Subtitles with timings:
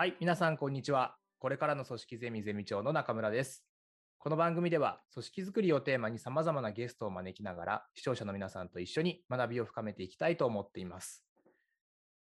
[0.00, 1.16] はい、皆さん、こんにちは。
[1.40, 3.64] これからの組織ゼミゼミ長の中村です。
[4.18, 11.24] この番組では、組織づくりをテーマに様々なゲストを招きながら、視聴者の皆さんと一緒に学びを深めていきたいと思っています。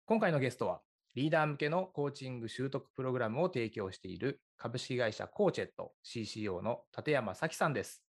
[0.05, 0.81] 今回のゲストは、
[1.15, 8.03] リーダー向けのコーチング習得プログラムを提供している株式会社コーチェット CCO の立山咲さんです。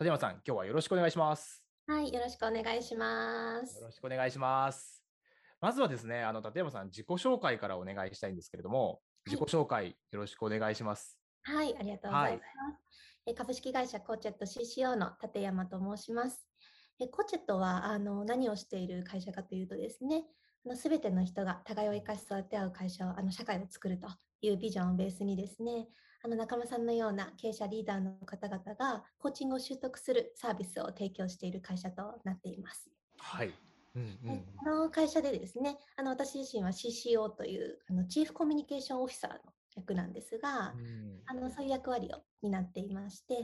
[0.00, 1.64] 立山さん、今日はよろしくお願いします。
[1.86, 3.86] はい、よろしくお願いしますよ。
[3.86, 5.01] ろしくお願いします。
[5.62, 11.16] まずはですね、あの立山さん、自己紹介からお願いしたいんですけれども、自己紹介よろしくお願いします。
[11.44, 12.42] はい、ありがとうございます。
[13.26, 16.48] え株式会社コーチェット CCO の立山と申します。
[16.98, 20.24] えコーチェットはあの何をしている会社かというとですね、
[20.74, 24.08] すべての人が互いを生かし育て合う会社を、あの社会を作ると
[24.40, 25.86] いうビジョンをベースにですね、
[26.24, 32.90] あの中村さんのような経営者リーダーの方々がコーチングを習得するサービスを提供している会社となっています。
[33.18, 33.54] はい。
[33.94, 34.38] うんうん。
[34.38, 39.38] でこの会社でですね、あの私自身は CCO というあのチーフコミュニケーションオフィサーの
[39.74, 41.20] 役なんですが、うん。
[41.26, 43.34] あのそういう役割を担っていまして、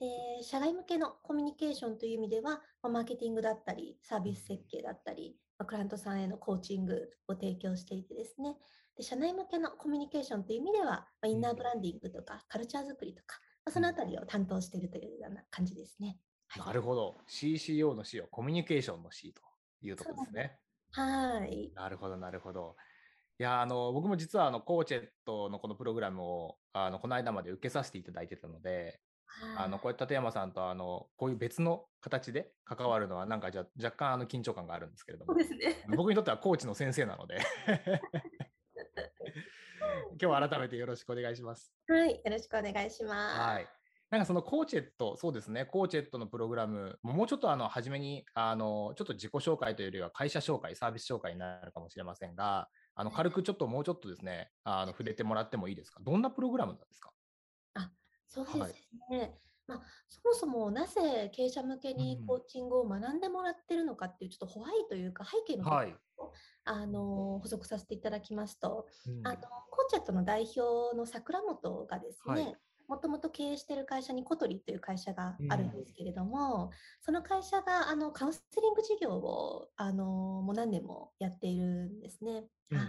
[0.00, 8.56] で社外向けのコミュニケーションという意味では、まあマーケティングだったり、サービス設計だったり、まあクライアントさんへのコーチングを提供していてですね、
[8.96, 16.18] で社内向けのコミュニケーションという意味では、まあインナーブランディングとかカルチャー作りとか、まあそのあたりを担当しているというような感じですね。
[16.48, 16.66] はい。
[16.66, 17.16] なるほど。
[17.28, 19.42] CCO の C をコミュニケーションの C と
[19.82, 20.58] いうところですね。
[20.92, 21.72] はい。
[21.74, 22.76] なるほど、なるほど。
[23.38, 29.00] いや、あの、僕も実は、あの、コーチェットのこのプログラムを、あの、この間まで受けさせていただいてたので、
[29.56, 35.84] あの、こうやって立山さんと、あの、こういう別の形で関わるのは、なんか、じゃ、若干、あの、緊張感があるんですけれどもそうで、すね。
[35.96, 37.38] 僕にとってはコーチの先生なので、
[40.10, 41.72] 今日は改めてよろしくお願いします。
[41.86, 42.10] はい。
[42.16, 43.40] よろしくお願いします。
[43.40, 43.77] はい。
[44.10, 56.00] なんかそのコーチェット、そうですね、コーチェットのプログラム、もうちょっとあの初めにあのちょっと自己紹介というよりは会社紹介、サービス紹介になるかもしれませんが、あの軽くちょっともうちょっとですね、あの触れてもらってもいいですか？
[56.02, 57.10] どんなプログラムなんですか？
[58.26, 58.74] そうですはい
[59.10, 59.34] ね。
[59.66, 65.96] まあ、そもそもなぜ経営者向けにうんコーチングを学んでもらってるのかっていうちょっとホワイというか背景のところはい。
[66.16, 66.32] を
[66.64, 72.56] あの補足させていただきますと、うんあのコーチェットの代表の桜本がですはいね、
[72.88, 80.06] もともと経営している会社にコトリという会社があるんですけれども、その会社があのカウンセリング事業をあの
[80.42, 82.44] もう何年もやっているんですね。
[82.70, 82.88] うんはい。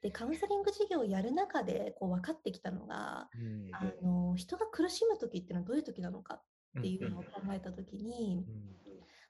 [0.00, 3.68] でカウンセリング事業をやる中でこう分かってきたのが、うん。
[3.72, 6.40] あの人が苦しむ時っていうのはどういう時なのか
[6.78, 7.26] っていうのをうん。
[7.26, 8.81] 考えた時に、うん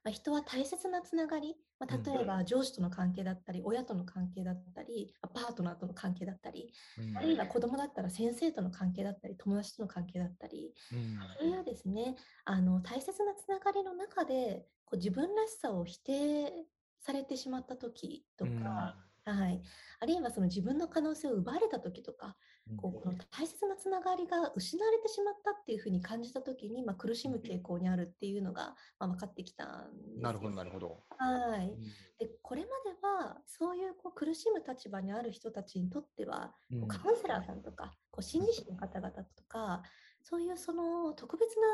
[0.05, 7.17] まあ、人は大切なつながり、まあ、うん例えば上司との関係だったり、親との関係だったり、まあパートナーとの関係だったり、うん。
[7.17, 11.19] あるいは子供だったら先生との関係だったり、友達との関係だったり、うん。
[11.39, 16.53] そういうですね、あの大切なつながりの中でこう自分らしさを否定
[17.01, 19.63] されてしまった時とか、はい、
[20.01, 22.37] あるいはその自分の可能性を奪われた時とか、
[22.77, 31.05] こうこの大切なつながりが失われてしまったっていうふうに感じた時に、まあ、苦しむ傾向にあるっていうのが、まあ、分かってきたんですよなるほど、なるほど。
[31.19, 31.83] はい、うん。
[32.19, 36.85] でこれまではそういうこう苦しむ立場にある人たちにとっては、こうん。
[36.85, 39.83] うカウンセラーさんとかこう心理師の方々とか
[40.23, 41.67] そういうその特別な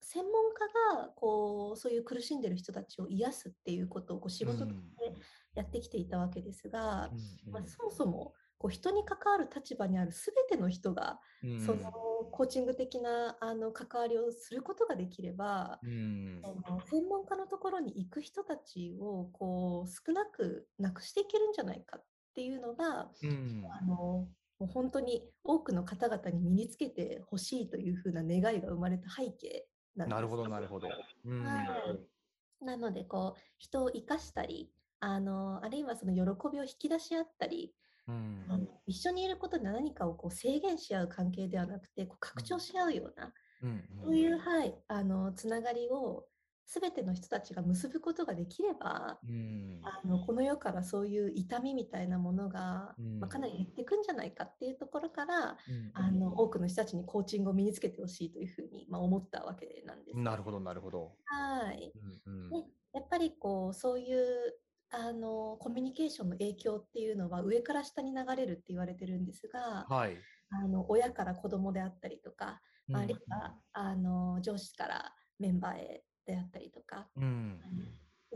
[0.00, 5.14] 専門家がこうそういう苦しんでる人たちを癒すっていうことをこう仕事として
[5.54, 7.10] やってきていたわけですが、
[7.46, 11.60] うんまあ、そもそもこう人に関わる立場にある全ての人が、うん。
[11.60, 11.92] その
[12.30, 16.40] コーチング的なあの関わりをすることができれば、うん。
[16.42, 22.04] その専門家のところに行く人たちをこう少なくなくしていけるんじゃないかっ
[22.34, 23.64] ていうのが、うん。
[23.70, 24.28] あのも
[24.60, 29.66] う本当に多くの方々に身につけてほしいというふうな願いが生まれた背景
[29.96, 30.14] なんです。
[30.14, 30.88] なるほど、なるほど。
[31.26, 31.44] うん。
[31.44, 32.64] はい。
[32.64, 36.20] なのでこう人を生かしたりあのあるいはその喜
[36.52, 37.72] びを引き出し合ったり、
[38.06, 43.32] うんあの一緒にいることで何かをこう制限し合う関係ではなくてこう拡張し合うような、
[43.62, 43.82] うん。
[44.02, 46.26] そういう、はい、あのつながりを
[46.66, 60.18] 全ての人たちが結ぶことができれば、うんあのこの世からそういう痛みみたいなものが、うんまあ、かなり減っていくんじゃないかっていうところから、うんあの多くの人たちにコーチングを身につけてほしいというふうに、まあ、思ったわけなんです。
[60.18, 61.12] なるほど、なるほど。
[61.26, 61.92] はい。
[62.26, 62.50] うんうん。
[62.50, 62.64] ね
[62.94, 64.54] やっぱりこうそういう
[64.96, 70.16] あのコミュニケーションの影響っていうのは上から下に流れるって言われてるんですが、はい。
[70.50, 77.60] あの親から子供であったりとか、まああるいはあの上司からメンバーへであったりとか、うん。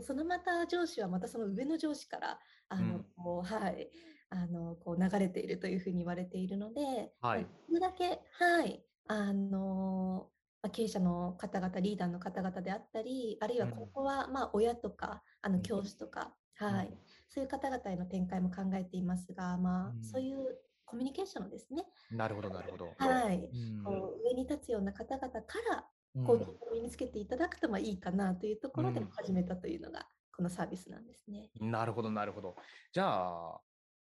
[0.01, 3.05] そのまた上司はまたその上の上司からあの、うん。
[3.15, 3.89] こうはい
[4.29, 7.37] あのこう流れているというふうに言われているので、はい。
[7.37, 10.29] まあできるだけはいあの
[10.61, 13.71] まあ経営者の方々リーダーの方々であったりあるいはうん。
[13.71, 15.55] ここはまあ親とかあうん。
[15.55, 16.97] の教師とか、はい
[17.29, 21.85] そういう方々への展開も考えていますが、まあうんそういうコミュニケーションですね。
[22.09, 22.95] なるほど、なるほど。
[22.97, 23.37] はい。
[23.37, 25.85] うんこう上に立つような方々から
[26.15, 31.49] うんコーチングを身につけていただくとまあいいかなというところでうん始めたというのがこのサービスなんですね。
[31.61, 32.55] なるほど、なるほど。
[32.91, 33.61] じゃあ、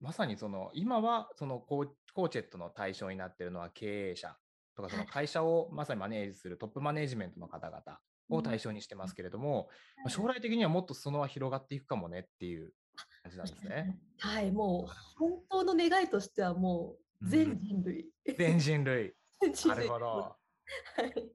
[0.01, 4.37] まさにその今はそのコーコーチェットの対象になっているのは経営者
[4.75, 7.83] とかそのはい会社をまさにマネージするトップマネジメントの方々
[8.29, 9.69] を対象にしてますけれども、
[9.99, 12.73] まあ将来的にはもっと裾野は広がっていくかもねっていう
[13.23, 13.99] 感じなんですね。
[14.19, 18.11] はい、もう本当の願いとしてはもう全人類。
[18.37, 19.15] 全人類。
[19.41, 20.07] 全人類なるほど。
[20.07, 20.37] は
[21.15, 21.33] い。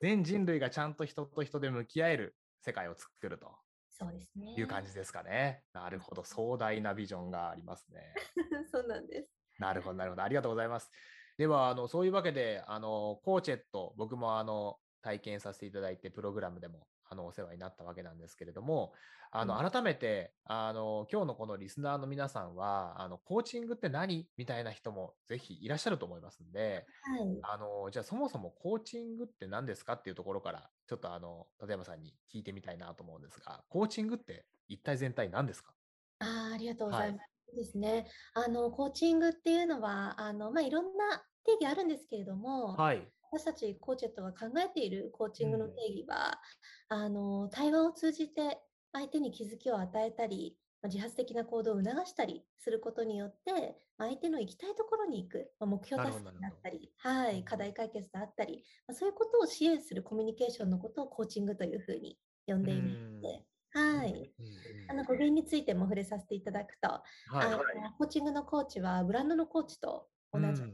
[0.00, 3.56] 全人類がちゃんと人と人で向き合える世界を作ると
[3.98, 4.54] そうですね。
[4.58, 5.62] いう感じですかね。
[5.72, 6.22] なるほど。
[6.22, 8.12] 壮大なビジョンがありますね。
[8.70, 9.30] そうなんです。
[9.58, 10.22] なるほど、なるほど。
[10.22, 10.90] ありがとうございます。
[11.38, 18.92] では、あのそういうわけで、あのコーチェット、僕もあの体験させていただいて、プログラムでもあのお世話になったわけなんですけれども、
[19.30, 27.38] あのう改めてあの今日のこのリスナーの皆さんは、あのコーチングって何みたいな人もぜひいらっしゃると思いますんで、はい。
[27.42, 35.72] あのじゃあそもそもコーチングって何ですかっていうところから、ちょっとあの立山さんに聞いてみたいなと思うんですが、コーチングって一体全体何ですか？
[36.20, 37.30] あーありがとうごはいざいます。
[37.48, 38.06] そうですね。
[38.34, 43.06] あのコーチングっていうのはあのまあいろんな定義あるんですけれども、はい。
[43.32, 45.74] 私たちコーチェットが考えているコーチングのうん。
[45.74, 46.40] 定義は、
[46.88, 48.58] あの対話を通じて
[48.92, 56.70] 相手に気づきを与えたり、まあ自発的な行動を促したりすることによって、まあ相手の行きたいところに行く、まあ、目標達成ほどなるほど。
[56.70, 64.10] であったり、はい、課題解決であったり、まあ、そういうことを支援するコミュニケーションのことをコーチングというふうに呼んでいまして、はい。
[64.38, 64.90] うんうん。
[64.90, 67.58] あの語源についても触れさせていただくと、はいあの
[67.98, 70.68] コーチングのコーチはブランドのコーチと同じで、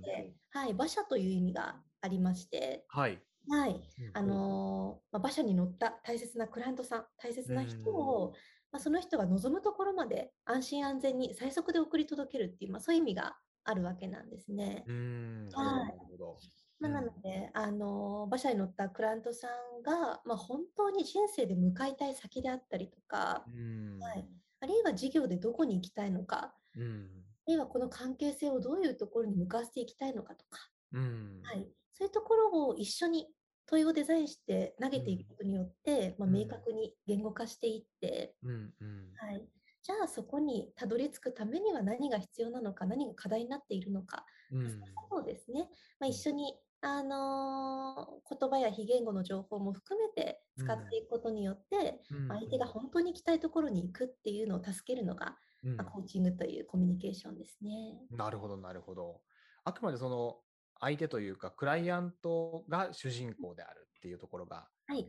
[0.54, 0.60] うん。
[0.60, 3.22] はい、馬車という意味がありまして、はい。
[3.48, 8.32] はい、うんあのーまあ、馬車に乗った大切なクライアントさん、大切な人を、
[8.70, 14.84] まあ、その人が望むところまで安心安全に最速で送り届けるっていう、まあ、そういう意味があるわけなんですね。
[14.86, 16.38] うーん、なはいるほど。
[16.80, 23.98] まあ、なので、あのー馬車に乗ったクライアントさんが、まあ、本当に人生で向かいたい先であったりとか、うん。
[24.00, 24.28] はい、
[24.60, 27.24] あるいは事業でどこに行きたいのか、うん。
[27.46, 30.58] あるいはこの関係性をどういうところに向かわせていきたいのかとか、
[30.92, 31.40] うん。
[31.44, 31.68] はい、
[32.02, 33.28] そういうところを一緒に
[33.66, 38.50] 問いをデザインして投げていくことによって、まあ、うん明確に言語化していって、うん。
[38.50, 39.12] うん。
[39.18, 39.48] はい、
[39.84, 44.80] じゃあそこにたどり着くためには何が必要なのか何が課題になっているのか、うん。
[45.08, 45.68] そうですね、
[46.00, 58.00] まあ、一緒に、あのー言葉や非言語の情報も含めて使っていくことによって、うん相手が本当に行きたいところに行くっていうのを助けるのが、うんまあ、コーチングというコミュニケーションですね。
[58.10, 59.20] なるほど、なるほど。
[59.64, 60.38] あくまでその
[60.82, 65.08] 相手というか、クライアントが主人公であるっていうところがはい、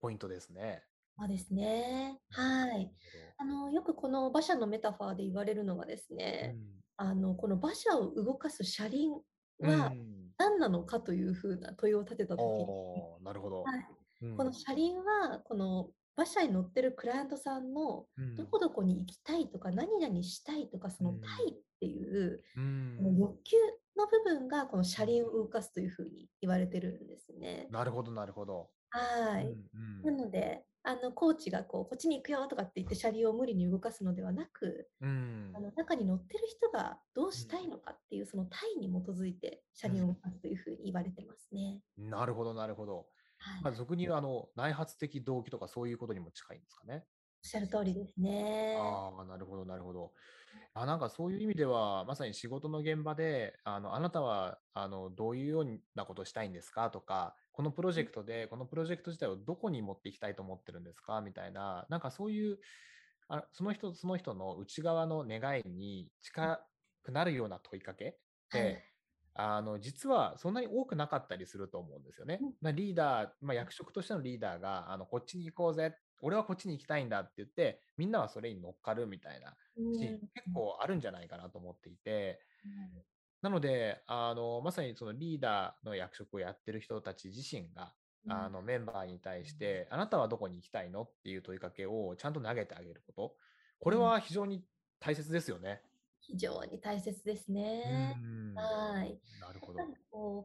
[0.00, 0.84] ポイントですね。
[1.18, 2.18] そうですね。
[2.30, 2.92] はい。
[3.38, 6.56] あのよくこの馬車のメタファーで言われるのがですね、
[6.98, 7.10] ほど。
[7.10, 9.12] あのこの馬車を動かす車輪
[9.60, 9.80] うん。
[9.80, 13.62] はうん何なのかというふうな問いを立てたときに、なるほど。
[13.62, 13.86] はい
[14.22, 22.42] うんこの車輪はこの馬車に乗ってるクライアントさんのうんどこどこに行きたいとか何々したいとかそのうんたいっていう
[23.18, 23.56] 欲求
[23.96, 27.66] の部分がこの車輪を動かすというふうに言われてるんですね。
[27.70, 28.70] なるほど、なるほど。
[28.90, 29.46] はい。
[29.74, 41.80] うんなので、あのコーチがこうこっちに行くよとかって言って車輪を無理に動かすのではなく、うんあの中に乗ってる人がどうしたいのかっていうその体に基づいて車輪を動かすというふうに言われてますね。
[41.98, 43.06] うんなるほど、なるほど。
[43.38, 47.04] はい、まあ、俗に言うあの内発的動機とかそういうことにも近いんですかね。
[47.44, 49.06] おっしゃる通りですね。
[49.12, 50.14] ああ、なるほど、なるほど。
[50.74, 56.90] あ、なんかそういう意味では、まさに仕事の現場で、あの、あなたは、あの、どういうようなことをしたいんですか？
[56.90, 61.20] とか、このプロジェクトで、このプロジェクト自体をどこに持っていきたいと思ってるんですか？
[61.22, 62.58] みたいな、なんかそういう、
[63.28, 66.66] あその人その人の内側の願いに近
[67.02, 68.18] くなるような問いかけっ
[68.50, 68.90] て、はい
[69.36, 72.54] あの実はそんなに多くなかったりすると思うんですよねうん。
[72.60, 82.40] まあリーダー、まあ、役職としてのリーダーがあのこっちに行こうぜ、俺はこっちに行きたいんだって言って、みんなはそれに乗っかるみたいなうん結構あるんじゃないかなと思っていて、
[83.42, 87.94] なのであのまさにそのリーダーの役職をやってる人たち自身が、
[88.26, 91.02] あのメンバーに対して、あなたはどこに行きたいの？
[91.02, 93.36] っていう問いかけをちゃんと投げてあげること、
[93.80, 94.64] これは非常に
[95.00, 95.84] 大切ですよね。
[96.20, 97.52] 非常に大切です
[97.84, 97.92] うね。
[97.92, 98.54] ん。
[98.54, 99.20] はい。
[99.38, 99.90] なるほど。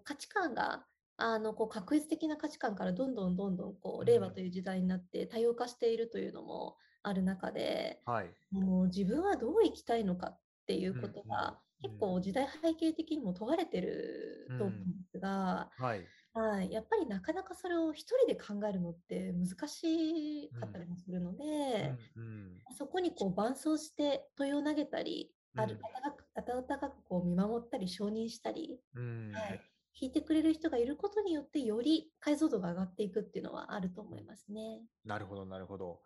[0.04, 0.88] 価値観が
[1.22, 8.36] あのこう確率的な価値観からどんどんどんどんこううん令和という時代になって多様化しているというのもある中で、はい。
[8.52, 11.94] もう自分はどう生きたいのかっていうことが、うんうん。
[11.94, 14.84] 結構時代背景的にも問われてると思うん。
[15.04, 16.08] ですが、はい。
[16.34, 22.62] はい、やっぱりなかなかそれを一人で考えるのって難しかったりもするので、うんうん。
[22.78, 28.82] そこにこう伴走して問いを投げたりある温かく温かくこう見守ったり承認したり、
[30.00, 34.82] 聞いてくれる人がいることによってより解像度が上がっていくっていうのはあると思いますね。
[35.04, 36.00] なるほどなるほど。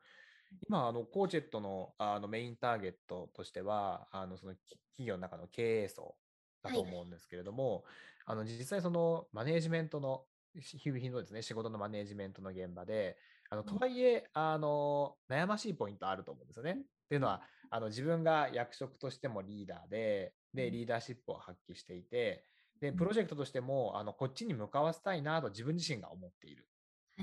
[0.67, 4.53] 今、あのコーチェットのあのメインターゲットとしては、あのその
[4.95, 6.15] 企業の中の経営層
[6.63, 7.83] だと思うんですけれども、はい、
[8.27, 10.23] あの実際そのマネージメントの
[10.55, 13.17] 日々のですね、仕事のマネージメントの現場で、
[13.50, 16.71] あのとはいえあの、悩ましいポイントあると思うんですよね。
[16.71, 16.75] っ
[17.09, 22.45] ていうのは、あの自分が役職としてもリーダーで、で、リーダーシップを発揮していて、
[22.83, 26.67] で、プロジェクトとしても、あのこっちに向かわせたいなと自分自身が思っている。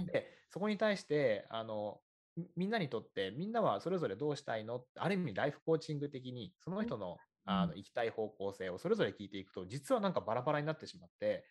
[0.07, 2.01] で、そこに対して、あの
[2.57, 4.87] みんなにとって、みんなはそれぞれどうしたいの？
[4.97, 11.45] ある意味ライフコーチング的に、その人のあの行きたい方向性をそれぞれ聞いていくと、実はなんかバラバラになってしまって、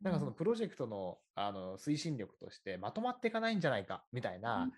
[0.00, 4.70] なんかそのプロジェクトのあの推進力としてまとまっていかないんじゃないかみたいな、なん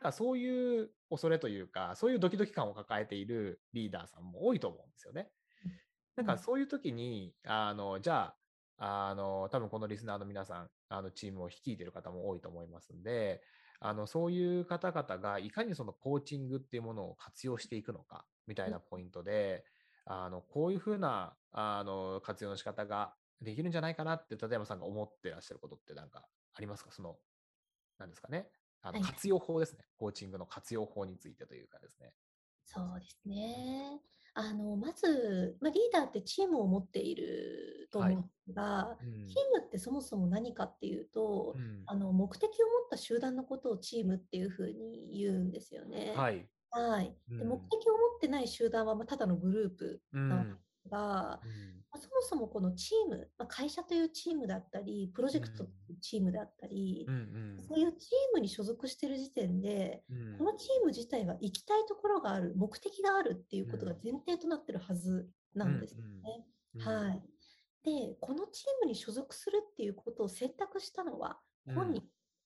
[0.00, 5.30] かそういう恐れというか、そういうドキドキ感を抱えているリーダーさんも多いと思うんですよね。
[6.18, 8.34] なんかそういう時に、あのじゃ
[8.78, 13.40] あ、あの多分このリスナーの皆さん、あのチームを率いている方も多いと思いますんで、
[13.78, 19.64] あのそういう方々がいかにそのコーチングっていうものを活用していくのかみたいなポイントで、
[20.06, 26.90] あのこういうふうなあの活用の仕方ができるんじゃないかなって立山さんが思ってらっしゃることって何かありますか？
[26.90, 27.16] その、
[27.98, 28.48] なんですかね。
[28.82, 32.12] あの活用法ですね、はい、コーチングの活用法についてというかですね。
[32.64, 34.00] そうですね。
[34.40, 42.54] あのまず、まあ、リーダーってチームを持っていると思うんですが、はいうん、チームってそもそも何かっていうと、うん、あの目的を持っ
[42.88, 46.14] た集団のことをチームっていうふうに言うんですよね。
[46.16, 50.50] はい、はい、で目的を持ってない集団はまただのグループなん。
[50.52, 51.40] ですが、
[51.90, 66.46] まそもそもこのチーム、まあ、会社というチームだったり、プロジェクトというチームであったり、うんうん、そういうチームに所属している時点で、うん、このチーム自体は行きたいところがある、目的があるっていうことが前提となってるはずなんですよね。
[66.78, 67.22] はい。
[67.84, 71.38] で、このチームに所属するっていうことを選択したのは
[71.74, 72.02] 本人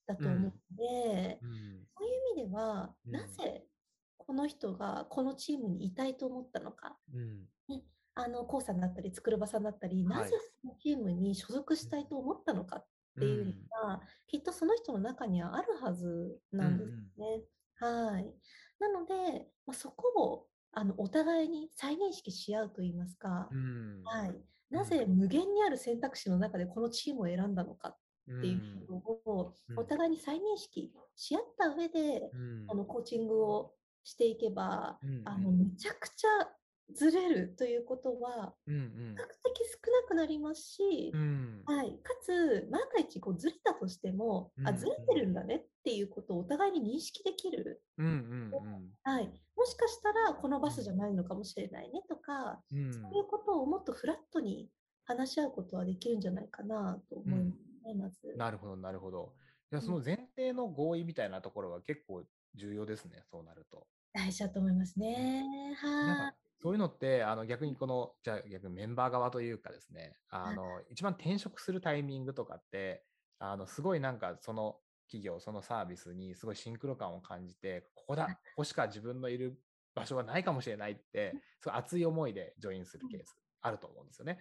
[0.07, 3.65] だと思うので、そういう意味では、なぜ
[4.19, 6.97] この人がこのチームにいたいと思ったのか、
[7.69, 7.83] ね、
[8.15, 12.87] あの、コウさんだったり、筑波さんだったり、なぜそのチームに所属したいと思ったのかっ
[13.19, 13.53] ていうの
[13.89, 17.43] が、きっとその人の中にはあるはずなんですね。
[17.77, 18.35] はい。
[18.79, 23.49] なので、まあ、そこをあのお互いに再認識し合うといいますか、
[24.05, 24.35] はい。
[24.71, 27.97] なぜ無限にある選択肢の中でこのチームを選んだのかっ
[28.41, 32.31] ていうのをお互いに再認識し合った上で、
[32.69, 36.29] あのコーチングをしていけば、あのめちゃくちゃ
[36.95, 47.83] ずれるということは、比較的少なくなりますし、うん、はい、かつ、万が一こうずれたとしても、うん、あ、ずれてるんだねっていうことをお互いに認識できる。
[49.05, 54.69] はい、もしかしたらこのバスじゃないのかもしれないねとか、うん、そういうことをもっとフラットに
[55.05, 58.35] 話し合うことはできるんじゃないかなと思いますね、まず。
[58.37, 59.33] なるほど、なるほど。
[59.73, 62.23] いやその前提の合意みたいなところは結構
[62.55, 63.87] 重要ですね、そうなると。
[64.13, 65.75] 大事だと思いますね。
[65.79, 66.42] はい。
[66.63, 73.05] そういうのって、あの逆にこの、じゃあ逆にメンバー側というかですね、あの一番転職するタイミングとかって、
[73.41, 74.77] あのすごいなんかその
[75.09, 79.61] 企業、そのサービスにすごいシンクロ感を感じて、ここだ、ここしか自分のいる
[79.95, 84.39] 場所がないかもしれないって、すごい熱い思いでジョインするケースあると思うんですよね。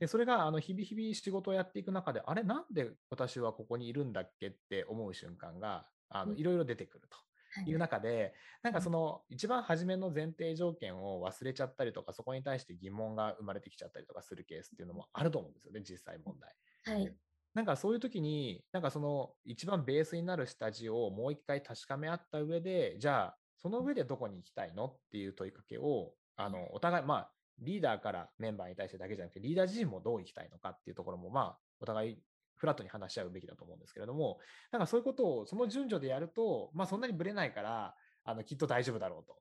[0.00, 7.16] で、それがあの日々日々仕事をやっていく中で、あれ、なんで私はここにいるんだっけって思う瞬間が、あのいろいろ出てくると。
[7.66, 16.54] いう中で、なんかその一番初めの前提条件を忘れちゃったりとか、そこに対して疑問が生まれてきちゃったりとかするケースっていうのもあると思うんですよね、実際問題。
[16.94, 17.16] はい。
[17.52, 32.22] なんかそういう時に、なんかその一番ベースになる下地をもう一回確かめ合った上で、じゃあその上でどこに行きたいのっていう問いかけを、あの、お互い、まあ、リーダーからメンバーに対してだけじゃなくて、リーダー自身もどう行きたいのかっていうところも、まあ、お互い
[32.60, 34.38] フラットに話し合うべきだと思うんですけれども、
[34.70, 39.40] なんかそういうことをその順序でやると、まあそんなにぶれないから、あのきっと大丈夫だろうと。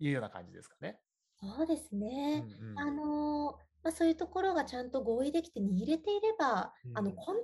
[0.00, 0.98] いうような感じですかね。
[1.38, 2.44] そうですね。
[2.60, 7.42] うんうん、あのまあ、そういうところがちゃんと合意できて握れていれば、うん、あの根底が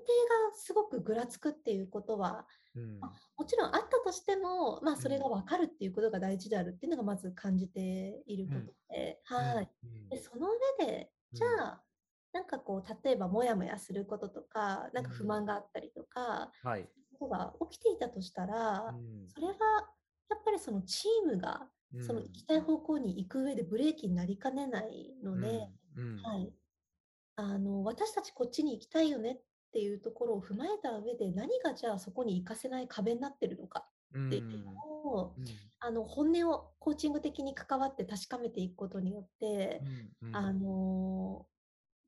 [0.55, 9.71] すごくぐらつくっていうことは、うん、まあ、もちろんあったとしても、まあ、それが分かるっていうことが大事であるっていうのがまず感じていることで、うん、はい、
[10.11, 10.49] でその
[10.81, 11.81] 上でじゃあ、
[12.37, 16.87] なんかこう例えばモヤモヤすることとかなんか不満があったりとか、うんはい、
[17.19, 18.95] ことが起きていたとしたら、
[19.35, 19.55] それは
[20.29, 21.67] やっぱりそのチームが
[22.07, 26.53] その行きたい方向に行く上でブレーキになりかねないので、はい、
[27.37, 29.41] あの私たちこっちに行きたいよねっ
[29.73, 35.45] ていうところを踏まえた上で何がじゃあそこに行かせない壁になってるのかっっていうのを、うん。
[35.81, 39.83] あの本音をコーチング的に関わって確かめていくことによって、
[40.23, 40.29] うん。
[40.29, 40.37] うん。
[40.37, 41.47] あの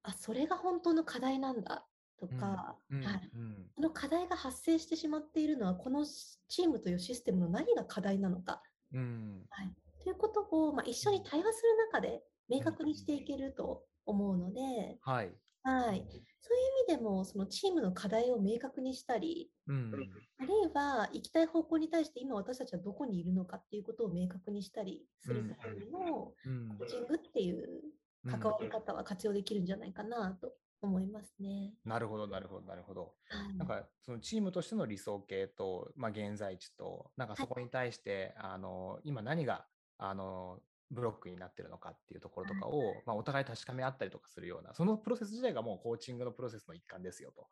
[0.09, 1.87] あそれが本当の課題なんだ
[2.19, 3.67] とか、うんはい、うん。
[3.75, 8.62] その課題が発生してしまっているのはこのチームというシステムの何が課題なのか、
[8.93, 9.43] うん。
[9.50, 9.71] はい、
[10.03, 15.33] ということを、まあ、一緒に対話する中で明確にしていけると思うので、はい。
[15.62, 19.93] はい、そういう意味でもそのチームの課題を明確にしたりうん。
[20.41, 26.69] あるいは行きたい方向に対して今私たちはどこにいるのかっていうことを明確にしたりするためにも、うん。
[26.79, 27.83] コーチングっていう
[28.26, 31.75] 関わり方は活用できるんじゃないかなと思いますね。
[31.84, 33.14] なるほど、なるほど、なるほど。
[33.28, 39.66] はいなんかそのチームとしての理想形と、まあ、現在地と、なんかそこに対して、あの今何が
[39.98, 40.60] あの
[40.90, 47.48] ブロックになってるのかっていうところとかを、まあ、お互い確かめ合ったりとかするような、そのプロセス自体がもうコーチングのプロセスの一環ですよと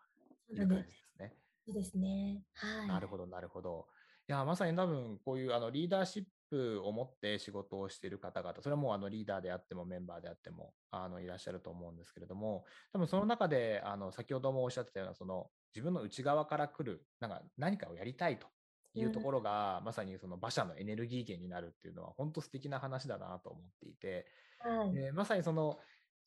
[0.54, 1.34] いう感じですね。
[1.66, 2.42] そうですね。
[2.54, 2.88] はい。
[2.88, 3.86] なるほど、なるほど。
[4.28, 18.46] いや、まさに多分こういうあのリーダーシップを持って仕事をしている方々、それはもうあのリーダーであってもメンバーであってもあのいらっしゃると思うんですけれども、多分その中であの先ほどもおっしゃってたような、その自分の内側から来るなんか何かをやりたいと
[18.94, 24.26] いうところが、まさにその馬車のエネルギー源になるっていうのは、本当素敵な話だなと思っていて、
[24.60, 24.94] はい。
[24.94, 25.78] でまさにその、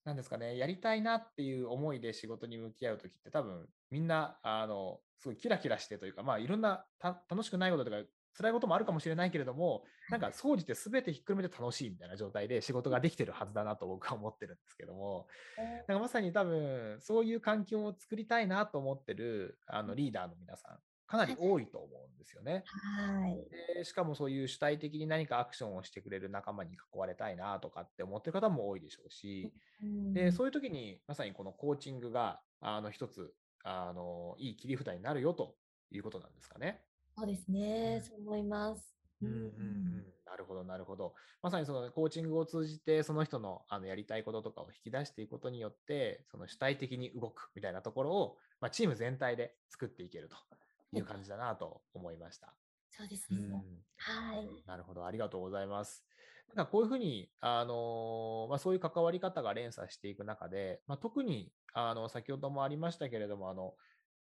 [0.05, 7.97] なんですかね、やりたいなっていう思いで仕事に向き合うときって多分みんな、あの、すごいキラキラしてというか、まあいろんなた楽しくないこととか
[8.37, 15.27] 辛いこともあるかもしれないけれども、なんか総じて全てひっくるめて楽しいみたいな状態で仕事ができてるはずだなと僕は思ってるんですけども、
[15.87, 22.63] なんかまさに多分そういう環境を作りたいなと思ってるあのリーダーの皆さん、かなり多いと思うんですよね。
[22.65, 23.35] はい。
[23.75, 29.51] でしかもそういう主体的に何かアクションをしてくれる仲間に囲われたいなとかって思ってる方も多いでしょうし、
[30.13, 33.33] でそういう時にまさにこのコーチングがあの一つ
[33.63, 35.55] あのいい切り札になるよと
[35.91, 36.83] いうことなんですかね。
[37.19, 37.97] そうですうね。
[37.97, 38.95] んそう思います。
[39.21, 41.13] うんうんうん、なるほど、なるほど。
[41.41, 50.37] まさにそのコーチングを通じて、その人のあのやりたいこととかを引き出していくことによって、その主体的に動くみたいなところを、まあ、チーム全体で作っていけると
[50.97, 52.55] いう感じだなと思いました。
[52.89, 53.39] そうですね。
[53.39, 53.63] うん
[53.97, 54.47] はい。
[54.65, 56.05] なるほど、ありがとうございます。
[56.55, 63.75] なんかこういうふうに、あのまあ、そういう関わり方が連鎖していく中で、まあ、特にあの先ほどもありましたけれども、あの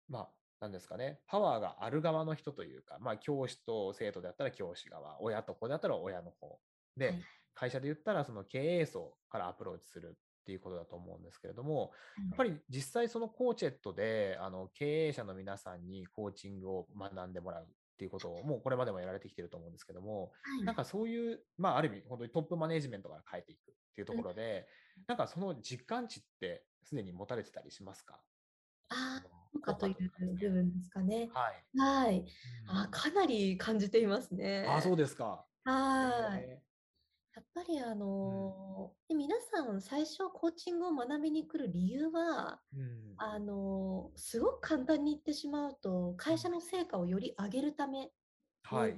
[0.08, 6.60] まあ、なんですかね、パワーがある側の人というか、まあ、教師と生徒であったら教師側、親と子であったら親の方。
[6.96, 7.24] で、はい。
[7.54, 11.90] 会社で言ったらその経営層からアプローチするっていうことだと思うんですけれども、はい
[12.30, 24.68] やっぱり実際そのコーチェットであの経営者の皆さんにコーチングを学んでもらうっていうことをもうこれまでもやられてきてると思うんですけども、はいなんかそういう、まあ、ある意味、本当にトップマネジメントから変えていくっていうところで、
[25.08, 28.22] なんかその実感値ってすでに持たれてたりしますか？
[28.90, 29.24] あ、
[29.60, 31.30] かという部分ですかね。
[31.34, 31.78] はい。
[31.78, 32.20] はい。
[32.20, 32.26] うん
[32.68, 34.66] あかなり感じていますね。
[34.68, 35.46] あ、そうですか。
[35.64, 36.44] はい。
[36.44, 36.62] へ
[37.36, 48.12] やっぱりあのーで皆さん最初コーチングを学びに来る理由は、ーうんあのーすごく簡単に言ってしまうと会社の成果をより上げるために、
[48.64, 48.96] はい。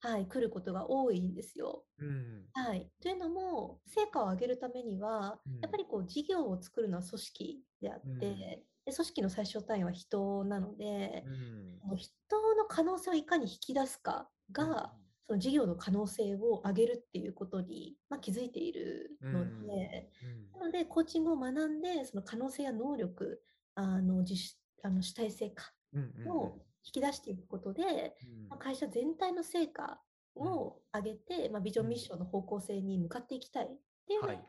[0.00, 1.84] はい、来ることが多いんですよ。
[1.98, 11.96] うんはい、というのも成果を上げるためには、うんやっぱりこう事業を作るのは組織であって、うんで組織の最小単位は人なので、うん。
[11.96, 12.10] 人
[12.56, 14.92] の可能性をいかに引き出すかが、
[15.26, 20.60] その事業の可能性を上げるっていうことに、まあ、気づいているので、うん。
[20.60, 20.60] うん。
[20.60, 23.42] なのでコーチングを学んでその可能性や能力
[23.74, 30.00] あの自主あの主体性かうんうんを引き出していくことで、うんまあ、会社全体の成果
[30.36, 33.68] を上げて、まあ、ビジョンミッションの方向性に向かっていきたいっ
[34.06, 34.46] ていうのが、はい。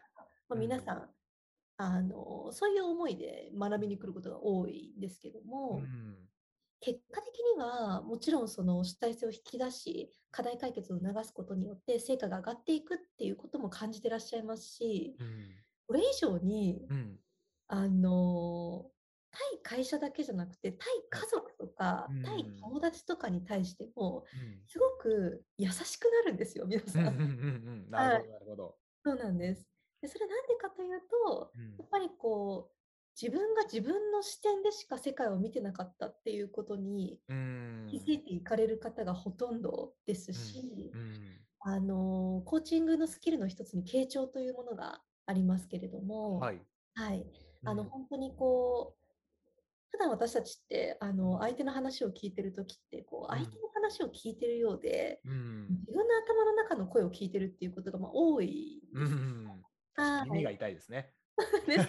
[0.50, 1.10] まあ、皆さん、
[1.78, 6.16] あのそういう思いで学びに来ることが多いんですけども、うん。
[6.80, 15.28] 結果的にはもちろんその主体性を引き出し課題解決を促すことによって成果が上がっていくっていうことも感じてらっしゃいますしうん。
[15.88, 17.20] これ以上にうん。
[17.70, 18.86] あの
[19.63, 22.24] 対会社だけじゃなくて対家族とかうん。
[22.24, 24.62] 対友達とかに対してもうん。
[24.68, 27.88] すごく優しくなるんですよ皆さん。
[27.90, 28.76] なるほどなるほど。
[29.04, 31.72] そうなんですでそれなんでかというとうん。
[31.78, 32.78] やっぱりこう
[33.20, 41.42] 自分が自分の視点でしか世界を見てなかったっていうことにうん気づいていかれる方がほとんどですし、うん。
[41.60, 46.62] あのコーチングのスキルの一つに傾聴というものがありますけれども、はい。
[46.94, 47.26] はい
[47.66, 47.90] あのうん。
[47.90, 49.04] 本当にこう
[49.90, 55.68] 普段私たちってあの相手の話を聞いてる時ってこううん相手の話を聞いてるようで、うん。
[55.80, 59.14] 自分の頭の中の声を聞いてるっていうことがまあ多いんです。
[59.14, 59.48] うん。
[59.48, 59.67] はい
[60.26, 61.14] 耳が痛いですね。
[61.68, 61.78] で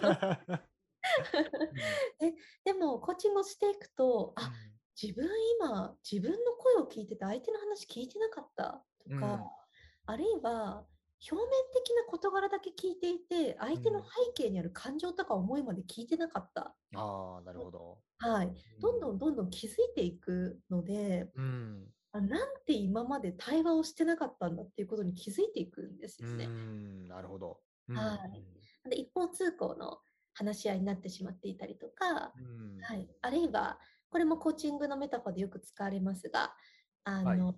[2.65, 4.53] でもコーチングをしていくとあ
[5.01, 5.29] 自分
[5.61, 9.45] 今、自分の声を聞いてて相手の話聞いてなかったとか、うん
[10.11, 10.87] あるいは
[11.31, 14.09] 表面的な事柄だけ聞いていて、相手のうん背
[14.45, 16.75] 景にある感情とか思いまで聞いてなかった。
[16.95, 18.03] ああ、なるほど。
[18.17, 18.55] はい。
[18.81, 21.93] どんどんどんどん気づいていくので、うん。
[22.13, 26.47] あなんて今まで対話をしてなかったんだっていうことに気づいていくんですうよね。
[26.47, 27.61] ん、なるほど。
[27.89, 27.97] うん。
[27.97, 28.17] は
[28.87, 28.91] い。
[28.91, 29.99] で一方通行の
[30.35, 32.81] 話し合いになってしまっていたりとか、うん。
[32.83, 33.79] はい、あるいは
[34.11, 36.55] これもコーチングのメタファーでよく使われますが
[37.05, 37.57] あの、はい。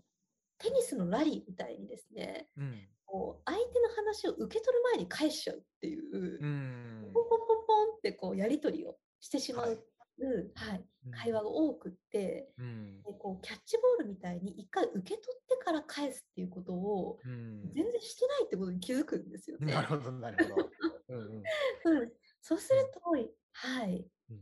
[0.59, 2.89] テニスのラリーみたいにですねうん。
[3.07, 7.11] こう相手の話を受け取る前に返しちゃうっていう、うん。
[7.13, 9.77] ポンポンポンポンってこうやり取りをしてしまう、は
[10.25, 10.85] いはい。
[11.07, 11.13] うん。
[11.13, 13.03] 会話が多くってうん。
[13.03, 17.71] でこうキャッチボールみたいに一回受け取ってから返すっていうことをうん。
[17.73, 19.73] 全然してないってことに気づくんですよね。
[19.73, 20.71] なるほど、なるほど。
[21.09, 21.43] うんうん。
[22.43, 23.01] そうですると、
[23.53, 24.41] はい、うん。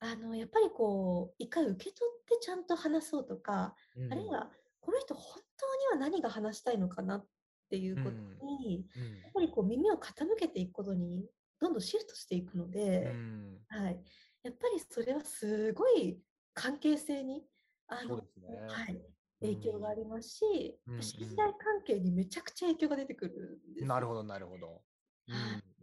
[0.00, 7.26] あのやっぱりこう一回受け取ってちゃんと話そうとか、うんあるいはこの人本当には何が話したいのかなっ
[7.70, 8.10] ていうこと
[8.44, 11.26] に、うんやっぱりこう耳を傾けていくことに
[11.58, 13.58] どんどんシフトしていくのうで、ん。
[13.68, 14.04] はい、
[14.44, 16.20] やっぱりそれはすごい
[16.52, 17.42] 関係性に
[17.88, 18.22] あの、ね。
[18.68, 19.02] はい、
[19.40, 24.82] 影響がありますし、うんうん信頼関係にめちゃくちゃ影響が出てくるんですよなるほど、なるほど。
[25.28, 25.74] うんはい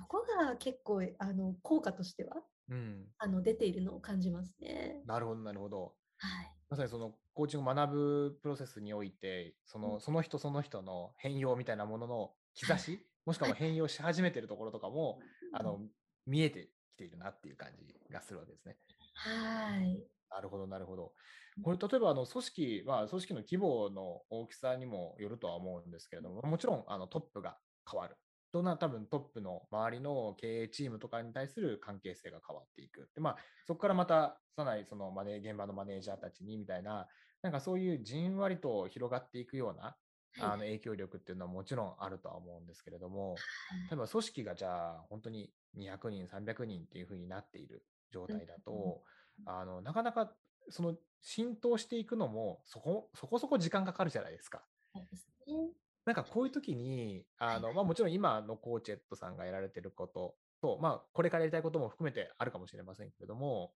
[0.00, 2.36] そこが結構あの効果としては
[2.70, 2.76] うん。
[2.76, 3.06] うん。
[3.18, 5.02] あの出ているのを感じますね。
[5.04, 5.94] なるほど、なるほど。
[6.16, 6.50] はい。
[6.70, 15.20] まさにそのコーチングを学ぶプロセスにおいて、そうのんその人その人の変容みたいなものの兆し、もしくは変容し始めてるところとかも、
[15.52, 15.80] あの
[16.26, 18.76] 見えてきているなっていう感じがするわけですね。
[19.14, 20.06] はい。
[20.30, 21.12] なるほど、なるほど。
[21.62, 27.58] これ、例えばあの組織、まあ、組織の規模の大きさにもよるとは思うんですけれども、もちろんあのトップが
[27.90, 28.16] 変わる。
[28.52, 33.08] どんな多分トップの周りの経営チームとかに対する関係性が変わっていく。
[33.14, 33.36] でまあ、
[33.66, 37.06] そこからまた、さらにそのマネ現場のマネージャーたちにみたいな、
[37.42, 39.96] なんかそういうじんわりと広がっていくような
[40.38, 43.36] あの影響力っていうのはもちろんあるとは思うんですけれども、
[43.90, 49.02] 例えば組織がじゃあ本当に200人、300人っていうふうになっている状態だと、
[49.46, 50.32] あのなかなか
[50.68, 54.62] その浸透していくのもそこそこそこ時間かかるじゃないですか。
[56.06, 63.74] なんかこういう時にあの、まあ、もちろん今のコーチェットさんがやられてることと、まあ、これからやりたいことも含めてあるかもしれませんけれども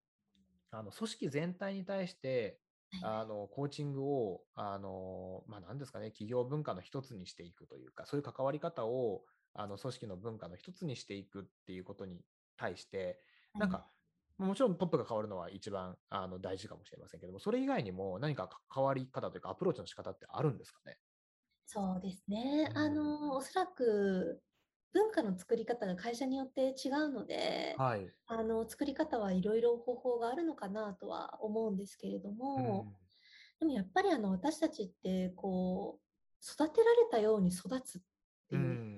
[0.70, 3.00] あの組織全体に対してはい。
[3.20, 9.24] あのコーチングをあの、まあ、何ですかね企業文化の一つにしていくというかそういう関わり方を
[9.54, 12.20] あの組織の文化の一つにしていくっていうことに
[12.56, 13.20] 対して
[13.58, 13.90] なんか
[14.38, 20.98] もちろんトップが変わるのは一番あの大事かもしれませんけどもそれ以外にも何か関わり方というかアプローチの仕方ってあるんですかね？
[21.66, 22.70] そうですね。
[22.70, 22.78] うん。
[22.78, 24.42] あの、おそらく
[24.92, 28.14] 文化の作り方が会社によって違うので、はい。
[28.26, 32.92] あの、作り方はいろいろ方法があるのかなとは思うんですけれども、
[33.60, 36.04] でもやっぱりあの、私たちって、こう、
[36.42, 38.02] 育てられたように育つっ
[38.48, 38.93] ていう、うん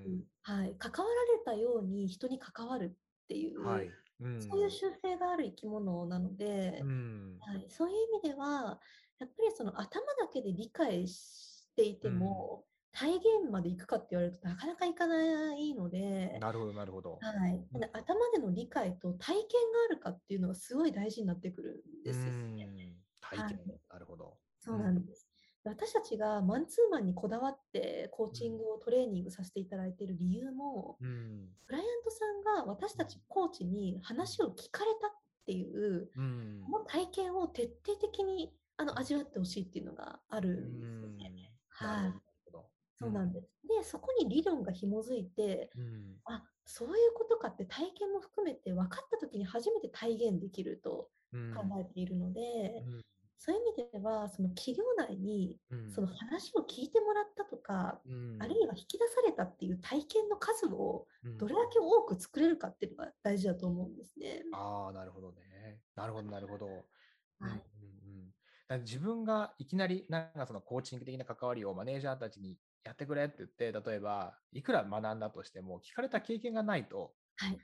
[0.47, 3.87] はい、関わられたように人に関わるっていう、はい。
[4.19, 8.79] うんそういう習性がある生き物なので、うんはい、そういう意味では、
[9.19, 17.19] やっぱりその頭だけで理解していても、体現までいくかって言われるとなかなかいかないので、なるほど、なるほど。
[17.19, 22.39] はい、なので頭での理解と体験があるかっていうのがすごい大事になってくるんですよね。
[22.65, 23.81] うん体はい験。
[23.89, 24.37] なるほど。
[24.59, 25.26] そうなんです。
[25.69, 31.49] 私たちがマンツーマンにこだわってコーチングをトレーニングさせていただいている理由も、うん。
[31.65, 35.11] クライアントさんが私たちコーチに話を聞かれたっ
[35.45, 36.61] ていう、うん。
[36.69, 41.51] この体験を徹底的にあの味わってほしいっていうのがあるんですよね。
[41.69, 42.13] はい、
[42.99, 43.47] そうなんです。
[43.67, 46.15] で、そこに理論が紐づいて、うん。
[46.25, 51.53] あそういうことかって体験も含めて分かった時に初めて体現できるとうん。
[51.53, 52.41] 考えているので、
[52.85, 53.01] うん
[53.39, 64.43] そういう意味ではその企業内にうんその話を聞いてもらったとか、うんあるいは引き出されたっていう体験の数をうんどれだけ多く作れるかっていうのが大事だと思うんですね。
[64.53, 65.81] ああ、なるほどね。
[65.95, 66.65] なるほど、なるほど。
[66.67, 66.83] はい
[67.41, 68.33] うんうん
[68.81, 77.59] 自分がいきなりなんかそのコーチング的な関わりをマネージャーたちにやってくれって言って、例えばいくら学んだとしても聞かれた経験がないとはい、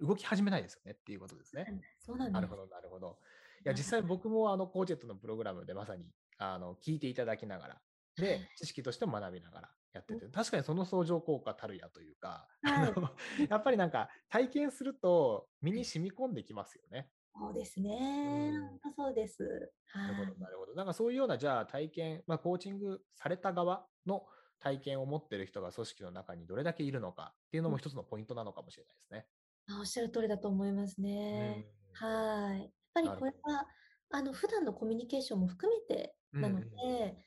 [0.00, 1.66] 動き始めないですよねっていうことですね。
[2.00, 2.32] そうなん。
[2.32, 3.18] なるほど、なるほど。
[3.64, 7.82] いや、実際 僕もあのコーチェットのプログラムでまさにあの聞いていただきながら、
[8.16, 12.92] で、知識としても学びながらやってて、確かにその相乗効果たるやというか、 は
[13.38, 17.10] いやっぱりなんか体験すると身に染み込んできますよね。
[17.34, 18.50] そうですね。
[18.52, 19.72] うんそうです。
[19.86, 20.74] はいなるほど、なるほど。
[20.74, 24.26] なんかそういうような、じゃあ体験、まあ、コーチングされた側の
[24.58, 29.28] 体験を持ってる人が組織の中にどれだけいるのかっていうのも一つのポイントなのかもしれないですね。
[29.68, 31.66] あおっしゃる通りだと思いますね。
[31.66, 32.72] うんはい。
[33.00, 33.66] やっぱりこれは
[34.10, 36.66] あの普段のコミュニケーションも含めてなので、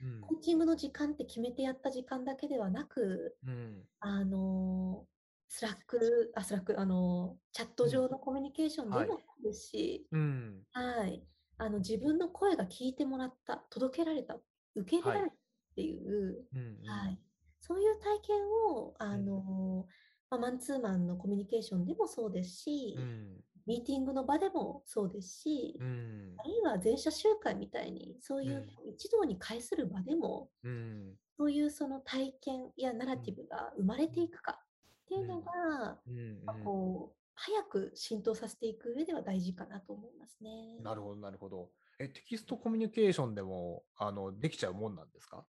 [0.01, 0.13] うん。
[0.15, 0.21] うん。
[0.21, 3.83] コーチングの時間って決めてやった時間だけではなく、うん。
[3.99, 5.05] あの
[5.47, 9.07] スラック、あ、スラック、あのチャット上のコミュニケーションではい。
[9.07, 10.61] もそうですし、うん。
[10.71, 11.23] はい、
[11.57, 14.37] あの自分の声が聞いてもらった、届けられた、
[14.75, 15.37] 受け入れられたっ
[15.75, 16.45] ていう、
[16.85, 17.19] はい、
[17.59, 19.87] そういう体験をあの、
[20.29, 26.35] まあ、マンツーマンのコミュニケーションでもそうですし、うんミーティングの場でもそうですし、うん。
[26.37, 31.15] あるいは全社集会みたいにそういう一堂に会する場でも、うん。
[31.37, 36.45] そういうその体験やナラティブが生まれていくかっていうのが、うん。
[36.45, 40.77] まあこう早く浸透させていく上では大事かなと思いますね。
[40.83, 41.69] なるほどなるほど。
[41.99, 45.45] えテキストコミュニケーションでもあのできちゃうもんなんですか？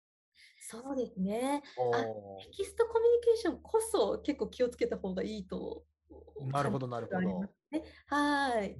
[0.63, 1.63] そうですね。
[1.77, 5.83] おテキストコミュニケーションこそ結構気をつけた方がいいと
[6.39, 7.83] なるほどなるほどね。
[8.07, 8.77] はい。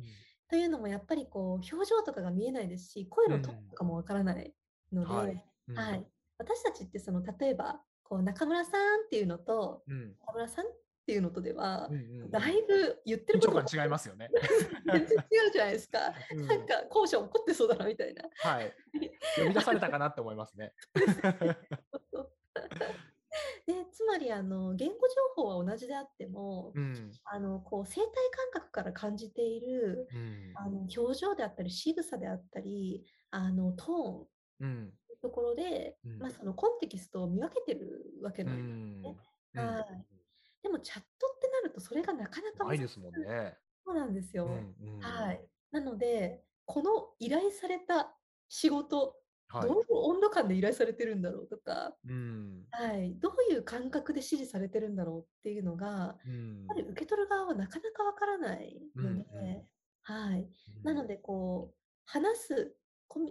[0.49, 4.54] というのもやっぱりこう表情とかが見えないですし声のトーンとかもわからない
[4.91, 5.34] ので、ははいい
[5.67, 6.06] うん
[6.38, 8.71] 私たちってその例えばこう中村さん
[9.06, 10.69] っていうのとうん中村さんっ
[11.08, 14.30] ていうのとではうんうんうんだいぶ言ってることが感違いますよね。
[14.91, 16.13] 全然違うじゃないですか。
[16.32, 18.23] うんなんか校舎怒ってそうだなみたいな。
[18.38, 18.73] はい。
[19.38, 20.73] 呼び出されたかなって思いますね。
[23.65, 27.12] で つまりあの言語情報は同じであっても、うん。
[27.26, 28.08] あのこう生体
[28.52, 30.54] 感覚から感じているうん。
[30.56, 34.94] あの表情であったり仕草であったりあのトーンうん。
[35.22, 39.13] ところで、うんまあ、そのコンテキストを見分けてるわけうなんです
[39.54, 39.62] ね。
[39.62, 39.65] ん。
[39.65, 40.06] はい
[40.62, 43.58] でもチャットってなるとそれがなかなかないですもんね。
[43.84, 44.48] そうなんですよ。
[45.00, 45.44] はい。
[45.72, 48.15] なので、この依頼された
[48.48, 49.15] 仕事、
[49.52, 52.68] はいどういう温度感で依頼されてるんだろうとか、うん。
[52.72, 59.68] はい、どういう感覚で指示されてるんだろうっていうのが、やっうんぱり受け取る側はなかなかわからないので、うんうん
[60.04, 60.50] はい。
[60.84, 62.78] なので、こう、話す、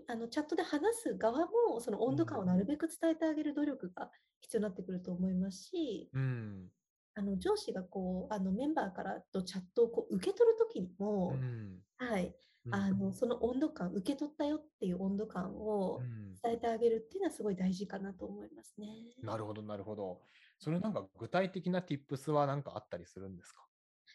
[0.09, 6.73] あのチャットで話す側も、その温度感をなるべく伝えてあげる努力が必要になってくると思いますし、うん。
[7.15, 10.95] あの上司がこうあのメンバーからとチャットをこう受け取るときに
[11.29, 11.85] うも、ん。
[11.99, 12.35] はい、うん
[12.71, 18.89] あのその温度感、受け取ったよっていう温度感をうん伝えてあげるっていうのはすごい大事かなと思いますね。
[19.23, 20.23] なるほど、なるほど。
[20.59, 23.67] それなんか具体的な tips は何かあったりするんですか？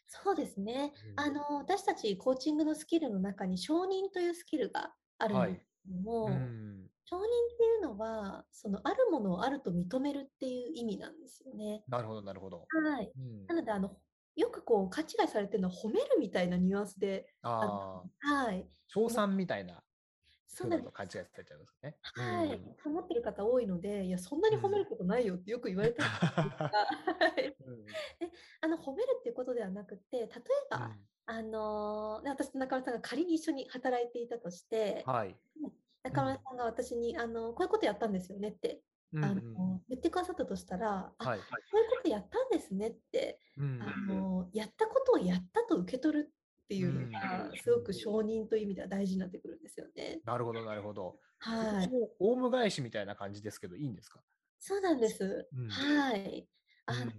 [0.07, 0.93] そうですね。
[1.01, 6.89] うんあの私たちコーチングのスキルの中に承認というスキルがあるんですけども、うん。
[7.05, 7.25] 承認っ
[7.57, 11.85] ていうのはそのあるものをあると認めるっていう意味なんですよね。
[11.87, 12.69] なるほど、なるほど。
[12.85, 13.13] はい。
[13.15, 13.99] うんなのであの
[14.35, 18.03] よくこう勘違いされてるのは褒めるみたいなニュアンスで、は
[18.51, 19.81] い、称賛みたいな
[20.55, 20.91] そうなんです。
[20.91, 21.95] 風だと勘違いされちゃいますね。
[22.13, 26.71] はい、思ってる方多いので、いや、そんなに褒めることないよってよく言われたんですが、
[28.61, 30.29] あの褒めるっていうことではなくて、例え
[30.69, 30.95] ば、
[31.27, 35.35] あのー私と中村さんが仮に一緒に働いていたとして、はい。
[36.03, 38.81] 中村さんが私に、あのこういうことやったんですよねって、
[39.15, 41.39] あの言ってくださったとしたら、あはい。
[41.39, 50.21] こういうことやったんですねって、うんあのやったことをやったと受け取るっていうのがうん、すごく 承認という意味では大事になってくるんですよね。
[50.25, 51.19] なるほど、なるほど。
[51.39, 51.89] はい。
[51.89, 54.21] もうオウム返しみたいな感じですけど、いいんですか？
[54.59, 55.47] そうなんです。
[55.53, 56.47] うんはい。
[56.87, 57.11] あのうん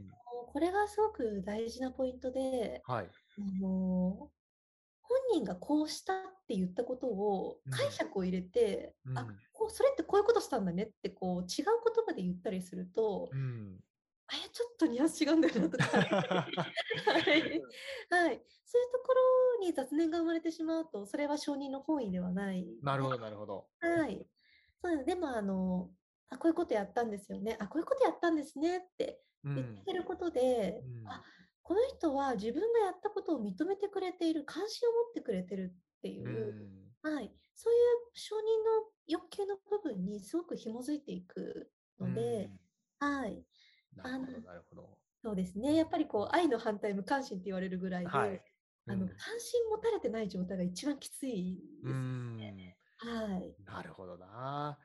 [0.48, 3.06] これがすごく大事なポイントで、はい。
[3.38, 4.30] あの
[5.02, 9.26] 本人がこうしたって言ったことをうん解釈を入れて、うんあ
[9.70, 11.64] それってこういうことしたんだねってこう違う言
[12.06, 13.78] 葉で言ったりすると、うん。
[14.28, 16.52] あれちょっとニュアンス違うんだよなとか、 はいはい、
[17.30, 18.44] そういうと
[19.06, 19.14] こ
[19.60, 22.66] ろに雑念が生まれてしまうとそれは承認の本意ではない。
[22.82, 23.68] なるほど、なるほど。
[23.78, 24.26] はい。
[24.82, 25.90] そうでもあの
[26.28, 27.56] あこういうことやったんですよね。
[27.60, 29.84] あこういうことやったんですねって言っうん。
[29.84, 31.22] てることで、うんあ
[31.62, 36.75] この人は自分がやったことを認めてくれている関心を持ってくれてるっていうう、ん
[37.10, 37.80] はい、そういう
[38.14, 42.50] 承認の欲求の部分にすごく紐づいていくので、
[42.98, 44.98] はい、うんなるほど、なるほど。
[45.22, 48.42] そうですねやっぱりこう愛の反対無関心って言われるぐらいで、はい。
[48.88, 51.98] あのうん関心持たれてない状態が一番きついです
[52.36, 52.78] ね。
[52.98, 54.78] はい、なるほどな。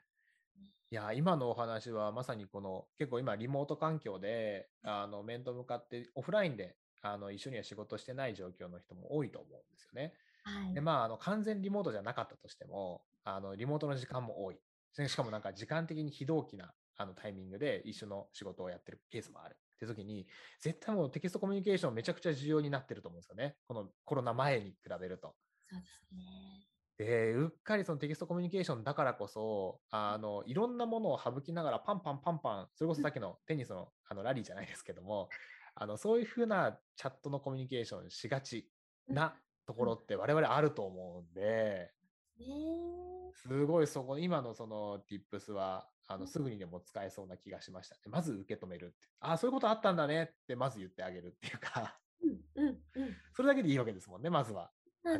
[0.89, 10.13] いや、今のお話はまさにこの結構今リモート環境であの面と向かってオフラインであの一緒には仕事してない状況の人も多いと思うんですよね。
[10.43, 14.60] はいで、まあ、あの完全リモートじゃなかったとしても、あのリモートの時間も多い。
[14.97, 19.56] でしかもなんか時間的に非同期なあのタイミングで一緒の仕事をやってるケースもある。
[19.56, 20.27] って時に、
[20.60, 23.56] 絶対もうテキストコミュニケーションめちゃくちゃ重要になってると思うんですよね。
[23.67, 25.36] このコロナ前に比べると。
[25.69, 26.67] そうですね。
[26.97, 35.30] で、うっかりそのテキストコミュニケーションだからこそ、あの、いろんなものを省きながらパンパンパンパン、それこそさっきのテニスのあのラリーじゃないですけども、
[35.73, 38.69] あの、そういうふうなチャットのコミュニケーションしがち
[39.08, 41.93] なところって我々あると思うんで、
[42.38, 43.32] ね。
[43.34, 48.02] すごいそこ、今のその tips は、あのすぐにでも使えそうな気がしましたね。
[48.08, 49.08] まず受け止めるって。
[49.19, 53.17] ああ、そういうことあったんだねって、まず言ってあげるっていうか、うんうんうん。
[53.34, 54.71] それだけでいいわけですもんね、まずは。
[55.04, 55.19] なは。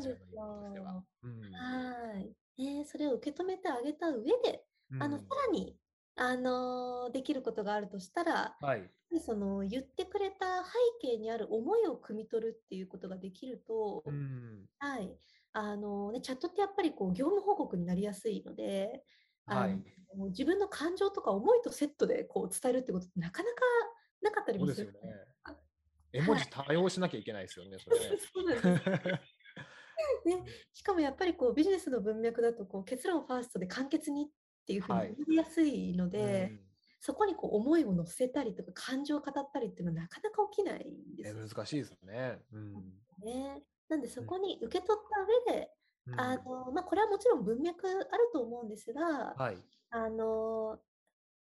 [0.75, 1.08] よ。
[1.23, 1.41] うん。
[1.54, 2.36] はい。
[2.62, 4.65] ね、それを受け止めてあげた上で、
[4.99, 5.54] あの、さうん。
[5.54, 5.80] らに、
[6.15, 8.89] あの、できることがあるとしたら、はい。
[9.10, 10.71] でその言ってくれた背
[11.02, 14.65] 景にある思いを汲み取るっていうことができるうと、ん。
[14.80, 15.17] はい。
[15.54, 19.04] あのね、チャットってやっぱりこう業務報告になりやすいので、
[19.45, 19.84] あの、はい。
[20.30, 23.62] 自分の感情とか思いとセットでこう伝えるってことってなかなか
[24.21, 25.17] なかったりもするそうですよね。
[25.43, 25.56] あ
[26.13, 28.17] 絵文字多用しなきゃいけないですよね、それね。
[28.34, 28.91] そうなんです。
[30.26, 30.43] ね、
[30.74, 34.30] しかもやっぱりこうビジネスの文脈だとこう結論ファーストで簡潔にっ
[34.71, 36.60] ていうふうはいに言いやすいのうで、ん。
[36.99, 42.39] そこにこう思いを乗せたりとか感情を語ったりっていうのはなかなか起きないんでえ、すよ難しいですね。
[42.51, 43.01] うん。
[43.23, 43.63] ね。
[43.89, 45.71] なんでそうんこに受け取った上で、
[46.07, 49.57] うんあの、まあ、これはもちろん文脈あると思うんですが、はい。
[49.91, 50.79] あの、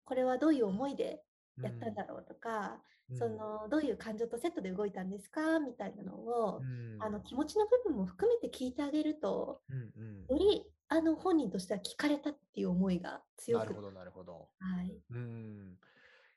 [0.05, 1.23] これはどういう思いで
[1.57, 14.49] うんやったんだろうとか、うんそのどういう感情とセットで動いたんですかみたいなのを、うんあの気持ちの部分も含めて聞いてあげると、うんうんよりあの本人としては聞かれたっていう思いが強くなるほど、なるほど。
[14.59, 14.91] はい。
[15.09, 15.79] うん。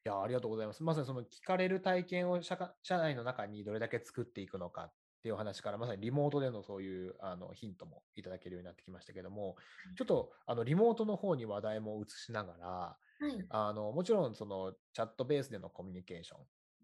[0.07, 0.85] いや、ありがとうございます。
[0.85, 4.93] まさにその聞かれる体験を社会社内の中にどれだけ作っていくのかっ
[5.25, 9.57] ていうお話から、まさにリモートでのそういうあのヒントもいただけるようになってきましたけども、
[9.97, 13.45] ちょっとあのリモートの方に話題も移しながら、はい。
[13.49, 16.40] あのもちろんそのチャットベースでのコミュニケーション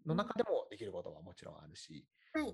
[0.07, 2.53] の中でもできることはもちろんあるし、はい。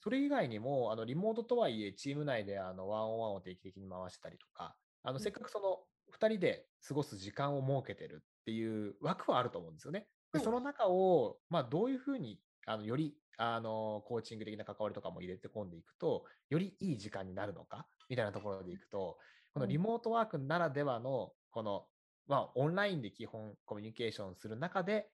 [0.00, 5.78] それ以外にも、あのリモートとはいえ、チーム内であのワンオンワンを定期的に回したりとか、あのうんせっかくその
[6.16, 10.08] 2人で過ごす時間を設けてるっていう枠はあると思うんですよね。
[10.32, 19.16] ではいその中を、まあ、どういうふうにあのよりあのコーチング的な関わりとかも入れて込んでいくと、よりいい時間になるのかみたいなところでいくと、
[19.54, 21.86] このリモートワークならではの、この、
[22.26, 25.08] まあ、オンラインで基本コミュニケーションする中で、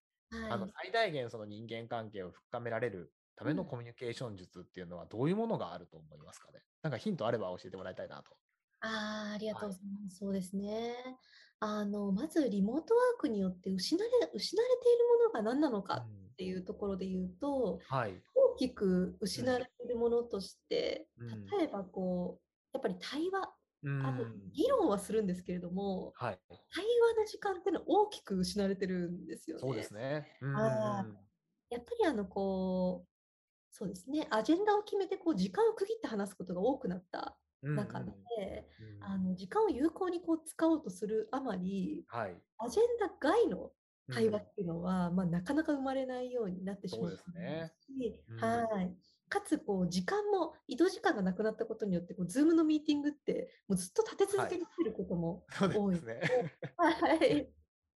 [0.50, 0.72] あのはい。
[0.84, 8.36] 最大限その人間関係を深められるためのうんコミュニケーション術っていうのはどういうものがあると思いますかねなんかヒントあれば教えてもらいたいなと。
[8.80, 10.18] ああ、ありがとうはいございます。
[10.18, 10.94] そうですね。
[11.60, 18.22] あの、まずリモートワークによって失われ、失われているものが何なのかっていうところで言うと、はい。
[18.34, 22.44] 大きく失われているものとして、うん例えばこう、
[22.74, 26.38] やっぱり対話、うんあの議論はするんですけれども、はい。
[26.74, 29.60] 対話の時間っていうのは大きく失われてるんですよね。
[29.60, 30.36] そうですね。
[30.42, 31.06] うんあ
[31.70, 33.13] やっぱりあのこう、
[33.76, 38.06] そうですね、アジェンダを決めてこう時間を区切って話すことが多くなったうん中で、
[38.80, 42.36] うんうんあの時間を有効にこう使おうとするあまり、はい。
[42.58, 43.72] アジェンダ外の
[44.12, 48.94] 対話うんっていうのは、まあ、なかなか生まれないようになってしまそうですねし、うんはい。
[49.28, 56.20] かつこう時間も移動時間がなくなったことによってこう Zoom のミーティングってもうずっと立て続けにしてることもそう多いですね。
[56.76, 57.48] はい。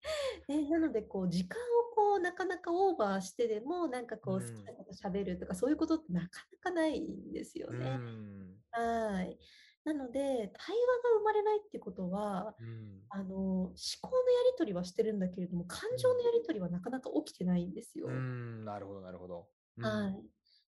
[0.49, 7.97] ね、なのでこう時間をこうなかなかオーバーしてでもなんかこううん好きなこと喋るとかそういうことってなかなかないんですようね。
[7.97, 9.38] んはい。
[9.85, 18.07] なので対話が生まれないってことはうんあの思考のやり取りはしてるんだけれども感情のやり取りはなかなか起きてないんですよ。
[18.07, 19.49] うんなるほど、なるほど。
[19.79, 20.23] うんはい。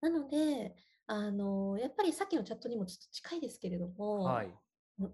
[0.01, 0.75] なので
[1.07, 4.55] あのやっぱりさっきのチャットにもちょっと近いですけれども、はい。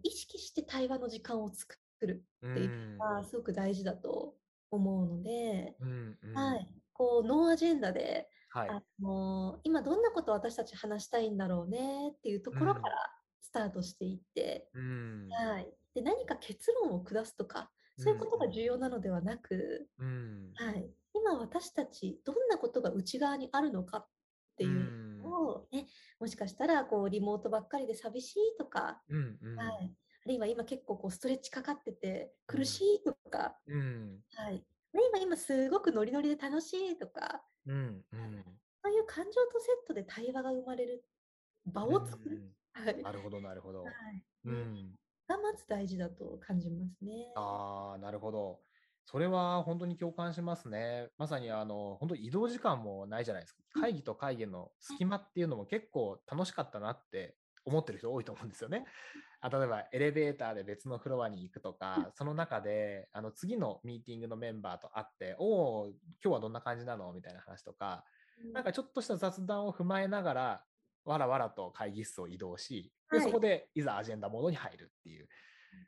[0.03, 4.35] 意識して対話の時間を作るっていううんのがすごく大事だと
[4.71, 6.35] 思うので、うんうん。
[6.35, 8.69] はい、こうノーアジェンダで、はい。
[8.71, 12.95] あの今どんなことを私たち話したいんだろうねっていうところから
[13.41, 15.29] スタートしていって、うん。
[15.31, 20.53] はい、で何か結論を下すとかそういうことが重要なのではなく、うん。
[20.55, 24.07] はい、今私たちどんなことが内側にあるのかっ
[24.57, 25.87] ていうのを、ね、
[26.21, 29.57] もしかしたらこうリモートばっかりで寂しいとか、うんうん。
[29.57, 29.81] はい、あ
[30.29, 34.63] るいは今結構こうストレッチかかってて苦しいとか、うんはい、
[34.95, 38.45] あるいは今すごくノリノリで楽しいとかうんうん
[38.85, 41.05] そういう感情とセットで対話が生まれる
[41.67, 43.83] 場を作る、 はいなるほど、なるほど。
[43.85, 43.93] はい
[44.45, 44.95] うん。
[45.27, 47.33] がまず大事だと感じますね。
[47.37, 48.61] ああ、なるほど。
[49.05, 51.11] それは本当に共感しますね。
[51.19, 53.63] まさにあの、本当移動時間もないじゃないですか。
[53.81, 57.37] 会議と会議の隙間っていうのも結構楽しかったなって
[57.69, 58.87] 思ってる人多いと思うんですよね。
[59.41, 65.89] あ例えばエレベーターで別のフロアに行くとか、その中であの次のミーティングのメンバーと会って、おお、
[66.25, 67.13] 今日はどんな感じなの？
[67.13, 68.05] みたいな話とか、
[68.53, 70.65] なんかちょっとした雑談を踏まえながら、
[71.05, 75.29] わらわらと会議室を移動し、ではいそこでいざアジェンダモードに入るっていう。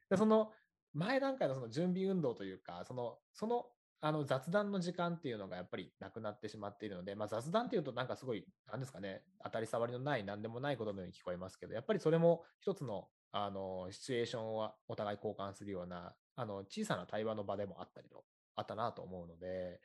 [0.09, 0.53] でその
[0.93, 3.67] 前段階のその準備運動というか、そのその
[4.03, 18.25] あの雑談の時間っていうのがやっぱりなくなってしまっているので、まあ、雑談っていうとなんかすごい、なんですかね、当たり障りのない、なんでもないことのように聞こえますけど、やっぱりそれも一つのあの、シチュエーションをお互い交換するような、あの、小さな対話の場でもあったりと、
[18.57, 19.81] あったなと思うので、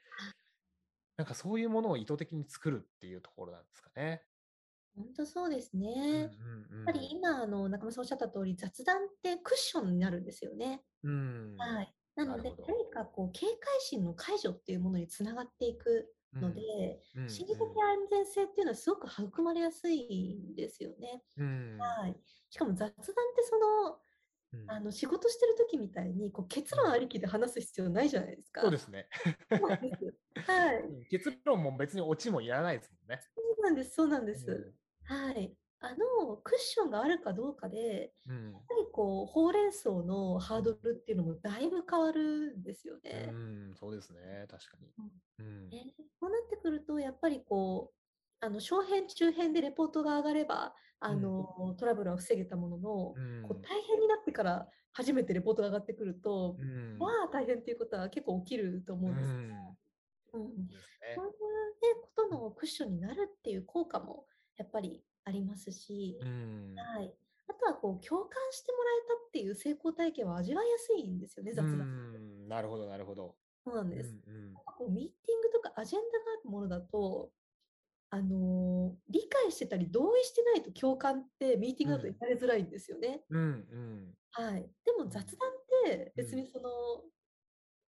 [1.18, 4.26] なんかそういうものを意図的に作るっていうところなんですかね。
[4.96, 6.22] 本当そうですうんね。
[6.24, 6.32] やっ
[6.86, 10.84] ぱり今、あの、中村さんおっしゃった通り、雑談ってクッションになるんですよね。
[11.04, 11.58] うん。
[11.58, 11.95] はい。
[12.16, 12.54] なので。
[12.68, 16.62] 何かこう、警戒心の解除っていうものにつながっていくので、
[17.16, 21.24] うん心理的安全性っていうのはすごく育まれやすいんですよね。
[21.38, 21.78] うん。
[21.78, 22.16] はい。
[22.50, 24.00] しかも雑談ってその、
[24.54, 28.62] うんあの仕事してる時みたいにこう結論ありきで話す必要ないじゃないですか。
[28.62, 29.10] そうですね。
[29.50, 30.82] はい。
[30.82, 33.22] うん結論も別にオチもいらないですもんね。
[33.36, 33.96] そうなんです。
[33.96, 34.50] そうなんです。
[34.50, 35.54] うはい。
[35.86, 35.90] あ
[36.22, 38.32] のクッションがあるかどうかで、ん。
[38.32, 43.30] うんやっぱりこうほうれん草のハードルっていうのもだいぶ変わるんですよね。
[43.32, 44.48] うん、そうですね。
[44.50, 44.88] 確かに。
[45.40, 45.70] うん。
[45.70, 47.92] ねこうなってくると、やっぱりこ
[48.42, 56.98] う、あの小編、中編でレポートが上がれば、あのトラブルは防げたものの、うんこう大変になってから初めてレポートが上がってくると、うん。
[56.98, 59.30] まあ大変っていうことは結構起きると思うんです。
[59.30, 59.56] うんうんです
[60.34, 60.50] そうね。
[60.50, 60.70] いう、ね、
[62.02, 64.26] ことのクッションになるっていう効果も
[64.58, 66.76] やっぱりありますし、うん。
[66.76, 67.16] はい、
[67.48, 71.90] あとはこう共感してもらえたっていう成功体験は味わいやすいんですよね、雑う談。
[71.90, 72.48] ん。
[72.48, 73.38] なるほど、なるほど。
[73.66, 74.18] そうなんです。
[74.28, 77.32] うんうんこうミーティングとかアジェンダがあるものだと、
[78.10, 83.26] あのー理解してたり同意してないと共感ってミーティングだとうん得られづらいんですよね。
[83.30, 84.16] うんうん。
[84.32, 84.70] はい。
[84.84, 86.70] でも雑談って別にその、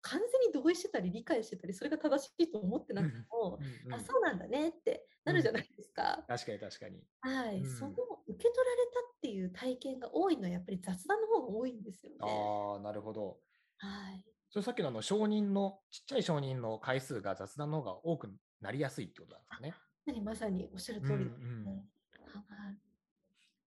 [0.05, 6.25] 完全に同意してたり理解してたり、それが正しいと思ってなくても、うんうんあ、そうなんだねってなるじゃないですか。
[6.29, 7.03] 確かに確かに。
[7.21, 7.93] はい、うんその
[8.27, 12.17] 受け取られたっていう体験が多いのはやっぱり雑談の方が多いんですよね。
[12.21, 13.39] ああ、なるほど。
[13.79, 14.25] はい。
[14.51, 19.75] それさっきのあの承認の、ちっちゃい承認の回数が雑談の方が多くなりやすいってことなんですかね。
[20.07, 21.45] 何まさにおっしゃる通りですね。
[21.47, 22.95] うんうんはい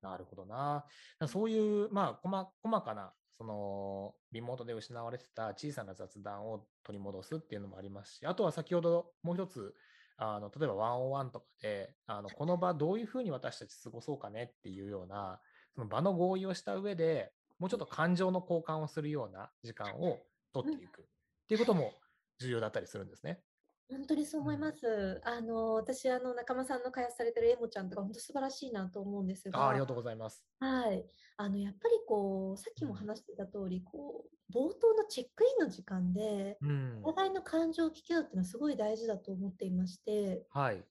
[0.01, 0.85] なるほどな。
[1.27, 9.75] そういう、まあ、細細かな、その、リモートで失われてた小さな雑談を取り戻すっていうのもありますし、あとは先ほどもう一つ、
[10.19, 15.39] あの例えばワンオンワンとかで、あのこの場どういうふうに私たち過ごそうかねっていうような、
[15.75, 20.19] その場の合意をした上でもうちょっと感情の交換をするような時間を
[20.53, 21.05] 取っていくっ
[21.47, 21.93] ていうことも
[22.39, 23.39] 重要だったりするんですね。
[23.89, 25.21] 本当にそう思います。
[25.23, 30.43] あの私あの仲間さんの開発されてるエモちゃんとか本当素晴らしいなと思うんですが、あありがとうございます。
[30.59, 31.05] はい、
[31.37, 37.13] あのやっぱりこうさっきも話してた通り、こう冒頭のチェックインの時間でうんお。
[37.13, 40.83] 互いの感情を聞き合うっていうのはすごい大事だと思っていまして、はい。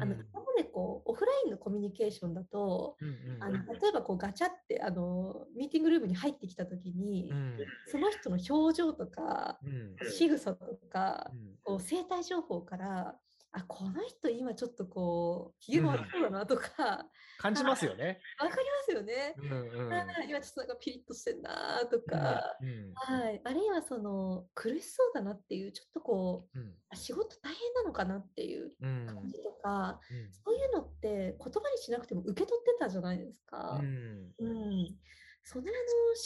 [0.00, 0.26] あのうん。
[0.32, 7.58] 今までこうオフラインのコミュニケーションだと、うんうんあの例えばこうガチャってあのミーティングルームに入ってきた時に、うん。
[7.86, 10.10] その人の表情とかうん。
[10.10, 11.56] 仕草とか、うん。
[11.62, 13.16] こう生体情報から
[13.52, 17.06] あこの人今ちょっとこうひげも悪そうだなとか、わ
[17.38, 18.20] 感じますよね。
[18.36, 19.34] かりますよね。
[19.38, 19.92] うんうん。
[19.92, 26.76] あー今ちょっとなんかピリッとしてんなとか、うんはい、あるいはその苦しそうだなっていうちょっとこううん。
[26.88, 29.06] あ仕事大変なのかなっていううん。
[29.06, 30.32] 感じとか、うん。
[30.32, 33.78] そういうのって言葉にしなくても受け取ってたじゃないですか。
[33.80, 34.34] うん。
[34.38, 34.98] うん、
[35.44, 35.64] その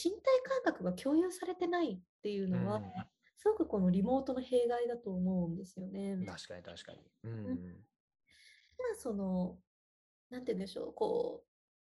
[0.02, 2.84] 身体感覚が共有されてないっていうのは、うん。
[3.46, 6.16] すごくこのリモートの弊害だと思うんですよね。
[6.16, 6.98] ま確かに確かに。
[7.24, 7.76] うん
[8.92, 9.58] あその、
[10.30, 11.46] なんて言うんでしょう、こう、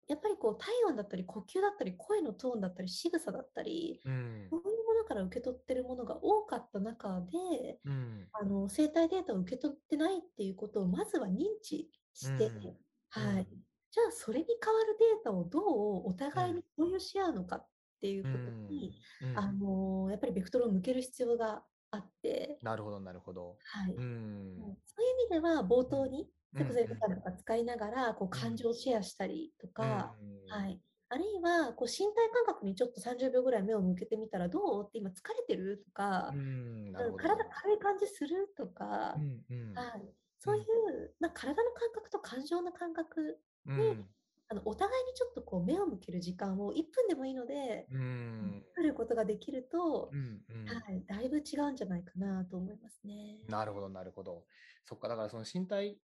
[0.09, 4.49] やっぱりこう体温だったり呼吸だったり声のトーンだったり仕草だったり、うん。
[4.51, 8.28] そういうものから受け取ってるものが多かった中で、うん。
[8.33, 12.76] あの生体データを受け取ってないっていうことをまずは認知して、うん
[13.11, 13.62] はい、うん。
[13.91, 17.68] じゃあそれに代わるデータをどうお互いに共有し合うのかっ
[18.01, 19.39] ていうことに、うん。
[19.39, 23.57] あのやっぱりベクトルを向ける必要があって、なるほどなるほど。
[23.62, 23.95] はい。
[23.95, 24.57] うん。
[24.85, 39.75] そういう意味では冒頭にとか使いながらこう感情をシェアしたりとか、うんはい、あるいはこう身体感覚にちょっと30秒ぐらい目を向けてみたらどうって今疲れてるとかう、ん体軽い感じするとか、うんうん。
[39.75, 44.09] はい、そういう、まあ、体の感覚と感情の感覚うん。
[44.49, 48.63] あのお互いにちょっとこう目を向ける時間を1分でもいいのでうん。
[48.75, 50.67] 作ることができると、うんうん。
[50.67, 53.39] はい、だいぶ違うんじゃないかなと思いますね。
[53.49, 54.45] なるほど、なるほど。
[54.85, 55.99] そっか、だからその身体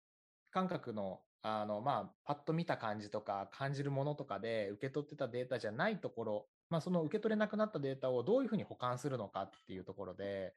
[0.54, 10.54] 感覚の、あの、まあ、パッと見た感じとか、感じるものとかで受け取ってたデータじゃないところ、まあ、その受け取れなくなったデータをどういうふうに保管するのかっていうところで、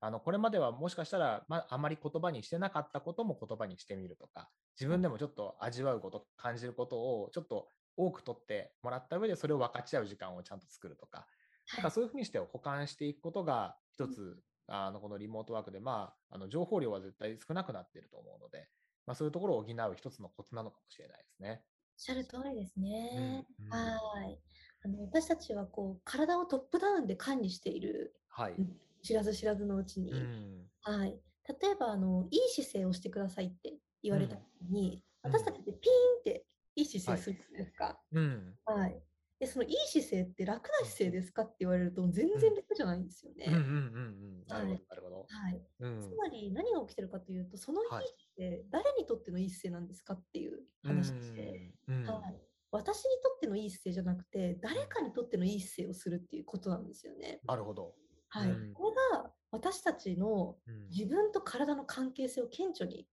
[0.00, 4.48] あの、これまではもしかしたら、まあ、あまり言葉にしてなかったことも言葉にしてみるとか、
[4.80, 7.68] 自分でもちょっと味わうこと、感じることをちょっと
[7.98, 11.26] 多く取ってもらった上で、それを分かち合う時間をちゃんと作るとか、
[11.76, 18.68] なんかそういうふうにして保管していくことが一つ、あのこのリモートワークで、まあ、あの情報量は絶対少なくなっていると思うので、
[19.06, 21.62] まあ、そういうところを補う一つのコツなのかもしれないですね。
[21.62, 23.46] おっしゃる通りですね。
[23.58, 24.40] うんうんはい。
[24.84, 28.54] あの私たちはこう体をトップダウンで管理している、はい。
[28.54, 30.66] うん知らず知らずのうちに、うん。
[30.80, 31.20] はい、
[31.60, 36.44] 例えばあのいい姿勢をしてくださいって言われた時に、うん私たちってピーンって
[36.76, 37.98] いい姿勢するじゃないですか。
[38.12, 38.54] うん。
[38.66, 39.02] はい
[39.44, 43.46] でそのいい姿勢って楽な姿勢ですかって言われると全然楽じゃないんですよね。
[43.46, 45.26] なるほど、はいなるほど。
[45.28, 46.00] はい、うん。
[46.00, 48.06] つまり何が起きてるかというとそのいいはい。
[48.36, 51.94] 姿勢、誰にとってのいい姿勢なんですかっていう話で、うん。
[51.96, 52.40] うんはい、
[52.70, 57.40] 私にとってのいい姿勢じゃなくて誰かにとってのいい姿勢をするっていうことなんですよね。
[57.44, 57.94] なるほど。
[58.30, 58.50] はい。
[58.50, 58.72] うん。
[58.72, 60.88] これが私たちのうん。
[60.88, 63.06] 自分と体の関係性を顕著に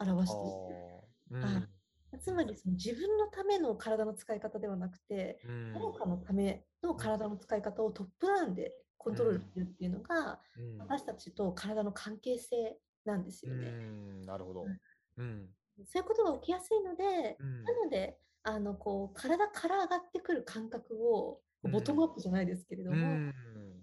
[0.00, 1.46] 表している。
[1.46, 1.75] はい
[2.18, 5.72] つまりその自分のための体の使い方ではなくて、うん。
[5.72, 10.78] 誰かのための体の使い方をトップダウンでコントロールするっていうのが、うん。
[10.78, 13.68] 私たちと体の関係性なんですよね。
[13.68, 14.22] うん。
[14.22, 14.62] なるほど。
[14.62, 14.80] はい。
[15.18, 15.48] うん。
[15.84, 17.64] そういうことが起きやすいので、うん。
[17.64, 21.72] なのであのこう体から上がってくる感覚をうん。
[21.72, 23.34] ボトムアップじゃないですけれども、うん。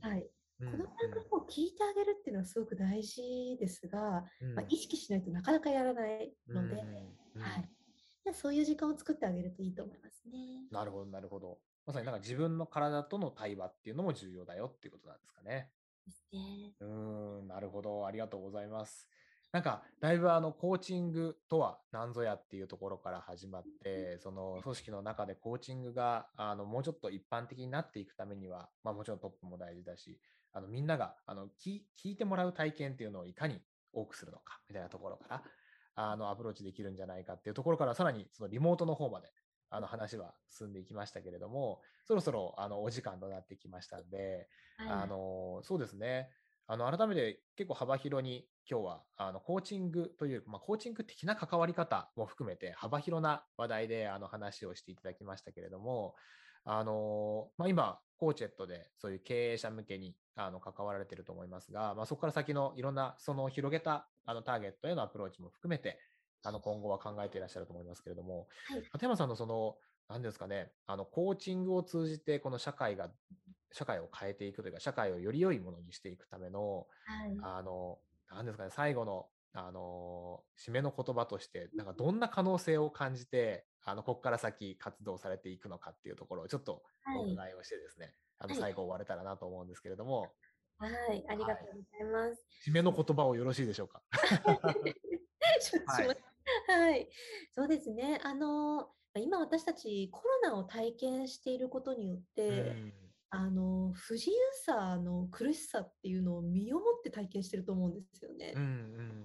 [0.02, 0.26] はい、
[0.62, 0.72] うん。
[0.72, 4.56] この感覚を聞いてあげるっていうのはすごく大事ですが、うん。
[4.56, 6.76] まあ、意識しないとなかなかやらないので、
[7.36, 7.42] うん。
[7.42, 7.68] はい、で
[8.32, 10.68] そういう時間を作ってあげるといいと思いますね。
[10.72, 11.60] なるほど、なるほど。
[11.86, 15.72] まさになんか自分の体との対話っていうのも重要だよっていうことなんですかね。
[16.06, 16.74] ですね。
[16.80, 18.06] うーん、なるほど。
[18.06, 19.10] ありがとうございます。
[19.52, 30.20] なんか、だいぶあの、コーチングとは何ぞやっていうところから始まって、その組織の中でコーチングが、あの、もうちょっと一般的になっていくためには、まあもちろんトップも大事だし、
[30.54, 33.62] あの、みんなが、あの、聞聞いてもらう体験っていうのをいかに
[33.92, 35.44] 多くするのか、みたいなところから、
[35.96, 39.28] あの、アプローチできるんじゃないかっていうところから、さらにそのリモートの方まで、
[39.70, 46.30] あの話は進んでいきましたけれども、そろそろあのお時間となってきましたんで、あはい、のそうですね。
[46.68, 56.16] あの改めて結構幅広に今日はあのコーチングという、まあ、コーチング的な関わり方も含めて幅広な話題であの話をしていただきましたけれども、
[56.64, 66.00] あのまあ、今、コーチェットでそういう経営者向けにあの関わられていると思いますが、まあ、そこから先のいろんなその広げたあのターゲットへのアプローチも含めて、
[66.44, 68.94] あの今後は考えていらっしゃると思いますけれども、はい。
[68.94, 69.78] 立山さんのその、
[70.10, 73.14] 何ですかね、あのコーチングを通じて、この社会が、
[73.72, 77.44] 社会を変えていくというか、社会をより良いものにしていくための、はい。
[77.44, 78.00] あの、
[78.30, 87.34] 何ですかね、最後の、あの、締めの言葉として、なんかどんな可能性を感じて、あの、ここから先活動されていくのかっていうところをちょっとおはい。
[87.34, 88.60] 伺いをしてですね、あの、はい。
[88.62, 90.36] 最後終われたらなと思うんですけれども、
[90.78, 92.46] はい、ありがとうございます。
[92.68, 94.02] 締めの言葉をよろしいでしょうか？
[96.68, 97.10] はい、
[97.54, 98.20] そうですね。
[98.24, 102.94] あの今私たちコロナを体験していることによって、うん
[103.36, 108.54] あの不自由さの苦しさっていうのを身をもって体験してると思うんですよね。
[108.56, 108.66] うんう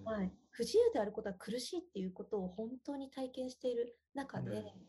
[0.01, 4.89] んはい、不自由であることは苦しいっていうことを本当に体験している中で、うん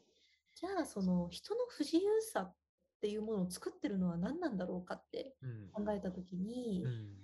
[0.55, 2.55] じゃあその人の不自由さっ
[2.99, 5.85] ていうものを作ってるのは何なんだろうかってうん。
[5.85, 7.15] 考えた時に、うん。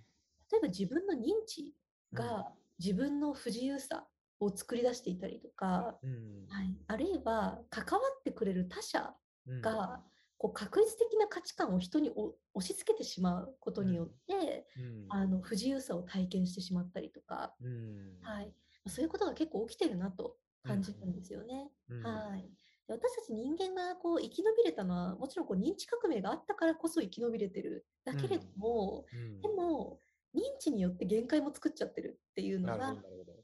[0.51, 1.73] 例えば自分の認知
[2.13, 4.07] が自分の不自由さ
[4.39, 6.45] を作り出していたりとか、うん。
[6.47, 9.15] はい、あるいは関わってくれる他者
[9.47, 9.61] うん。
[9.61, 10.03] が
[10.38, 15.05] こう確実的な価値観を人にお押し付けてしまうことによって、うん。
[15.09, 18.17] あの不自由さを体験してしまったりとか、うん。
[18.21, 18.53] はい、
[18.88, 21.69] そういうことが結構起きてるなと感じるんですよね。
[21.89, 22.01] うん。
[22.03, 22.47] はい、で
[22.88, 27.86] 私たち人間がこう生き延びれたのはもちろんこう認知革命があったからこそ生き延びれてる。
[28.03, 29.41] だけれども、うん。
[29.41, 29.99] でも
[30.36, 32.95] 認知によって限界も作っちゃってるっていうのが。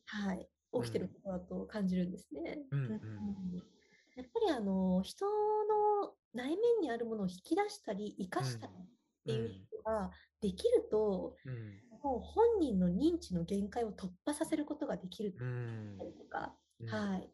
[0.05, 0.47] はい、
[0.83, 2.59] 起きてることだと感じるんですね。
[2.71, 2.79] うん。
[2.79, 2.91] うん。
[2.91, 2.99] うん。
[4.15, 8.77] やっぱりあの人の内面にあるものを引き出したり生かしたりっ
[9.25, 10.11] ていうことが
[10.41, 11.81] できると、うん。
[12.03, 15.33] もう本人の認知の限界を突破させることができる。
[15.39, 15.97] うん。
[15.99, 16.87] とか、うん。
[16.87, 17.29] はい。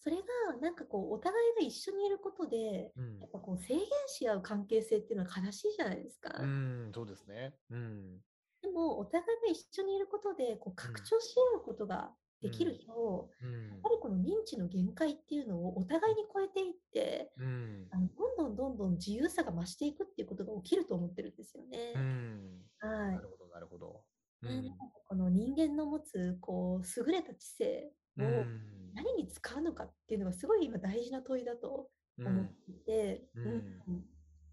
[0.00, 0.22] それが
[0.60, 6.38] なんかこうお互いが一緒にいることで、うんやっぱこう制限し合う関係性っていうのは悲しいじゃないですか。
[6.38, 7.54] うん、そうですね。
[7.70, 8.20] うん。
[8.62, 21.92] でもお互いが一緒にいることでこう拡張し合うことができると、うんやっぱりこの認知の限界っていうのをお互いに超えていって、うんあのどんどんどんどん自由さが増していくっていうことが起きると思ってるんですよね。
[21.94, 22.62] うん。
[22.78, 24.04] はいなるほど、なるほど。
[24.42, 24.74] うねん。
[25.06, 31.88] この人間の持つこう優れた知性をうん何に使うのかっていうのがすごい今大事な問いだと
[32.18, 33.44] 思っていて、うん。
[33.44, 33.48] う
[33.92, 34.04] ん。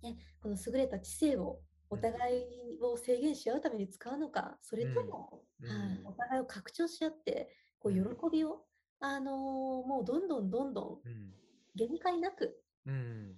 [0.04, 6.06] ね、この優れた知性をお互いを制限し合うために使うのか、それとも、うん。
[6.06, 8.32] お互いを拡張し合ってこう喜うん。
[8.32, 8.66] びを、
[9.00, 11.34] あのーもうどんどんどんどんうん。
[11.76, 13.36] 限界なくうん。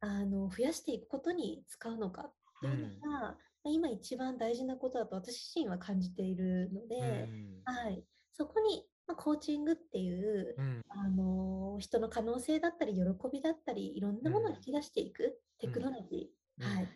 [0.00, 7.62] あの増やしていくことに使うのかっていうのが、まあ今一番大事なことだと私自身は感じているので、うん。
[7.64, 8.02] はい、
[8.32, 10.82] そこに、まあ、コーチングっていう、うん。
[10.90, 13.00] あの人の可能性だったり喜
[13.32, 16.88] びだったりいろんなものを引き出していくテクノロジー、はい、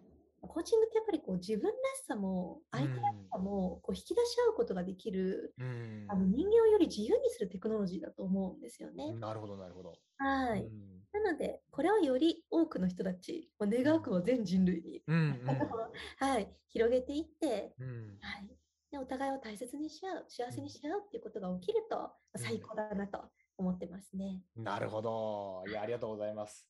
[0.42, 6.06] コーチングってやっぱりこう自分らしさも相手らしさもこう引き出し合うことができる、うん。
[6.08, 9.14] あの人間をより自由にするテクノロジーだと思うんですよね。
[9.14, 9.94] なるほどなるほど。
[10.18, 11.22] はい、うん。
[11.24, 15.40] なのでこれをより多くの人たち、まあ願うくは全人類に、うん
[16.18, 18.18] はい、広げていって、うんうん。
[18.20, 18.48] はい、
[18.94, 23.24] でお互いを大切にし合う幸せにし合うっていうことが起きると最高だなと
[23.58, 24.42] 思ってますね。
[24.56, 25.64] なるほど。
[25.68, 26.68] いや、ありがとうございます。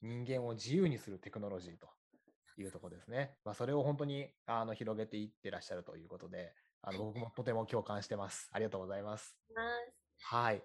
[0.00, 1.88] 人間を自由にするテクノロジーと
[2.60, 3.36] いうところですね。
[3.44, 8.48] まあ、それを本当にあの広げていってらっしゃるということで、あの僕もとても共感してます。
[8.52, 9.36] ありがとうございます。
[10.22, 10.62] はい。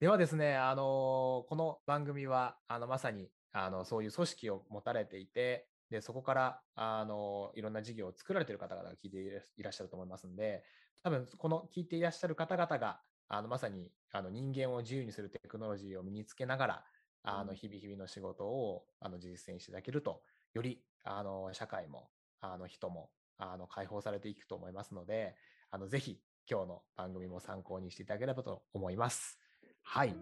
[0.00, 9.18] ではですね、あのこの番組はあのまさにあのそういう組織を持たれていて、でそこからあのいろんな事業を作られている方々が聞いて
[9.56, 10.64] いらっしゃると思いますので、
[11.02, 16.84] 多分この聞いていらっしゃる方々があのまさにあの人間を自由にするテクノロジーを身につけながら、
[17.22, 20.22] あの日々日々の仕事をあの実践していただけると、
[20.54, 22.08] よりあの社会も
[22.40, 25.36] あの人もあの解放されていくと思いますので、
[25.70, 26.20] あのぜひ
[26.50, 29.45] 今日の番組も参考にしていただければと思います。
[29.86, 30.14] はい。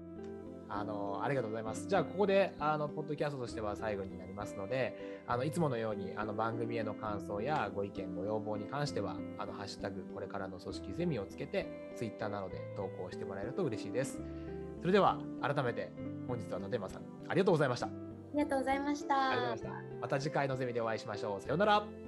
[0.69, 1.89] あの、ありがとうございます。
[1.89, 14.21] じゃあ、ここで、あの、ポッドキャストとしては最後になりますので、あの、いつものように、あの、番組への感想やご意見、ご要望に関しては、あの、ハッシュタグ、これからの組織ゼミをつけて、ツイッターなどで投稿してもらえると嬉しいです。
[14.81, 15.91] それでは、改めて、
[16.29, 17.87] 本日は立山さん、ありがとうございました。
[17.87, 17.91] あ
[18.35, 19.15] りがとうございました。
[19.51, 20.21] ました。
[20.21, 21.41] 次回のゼミでお会いしましょう。
[21.41, 22.04] さようなら。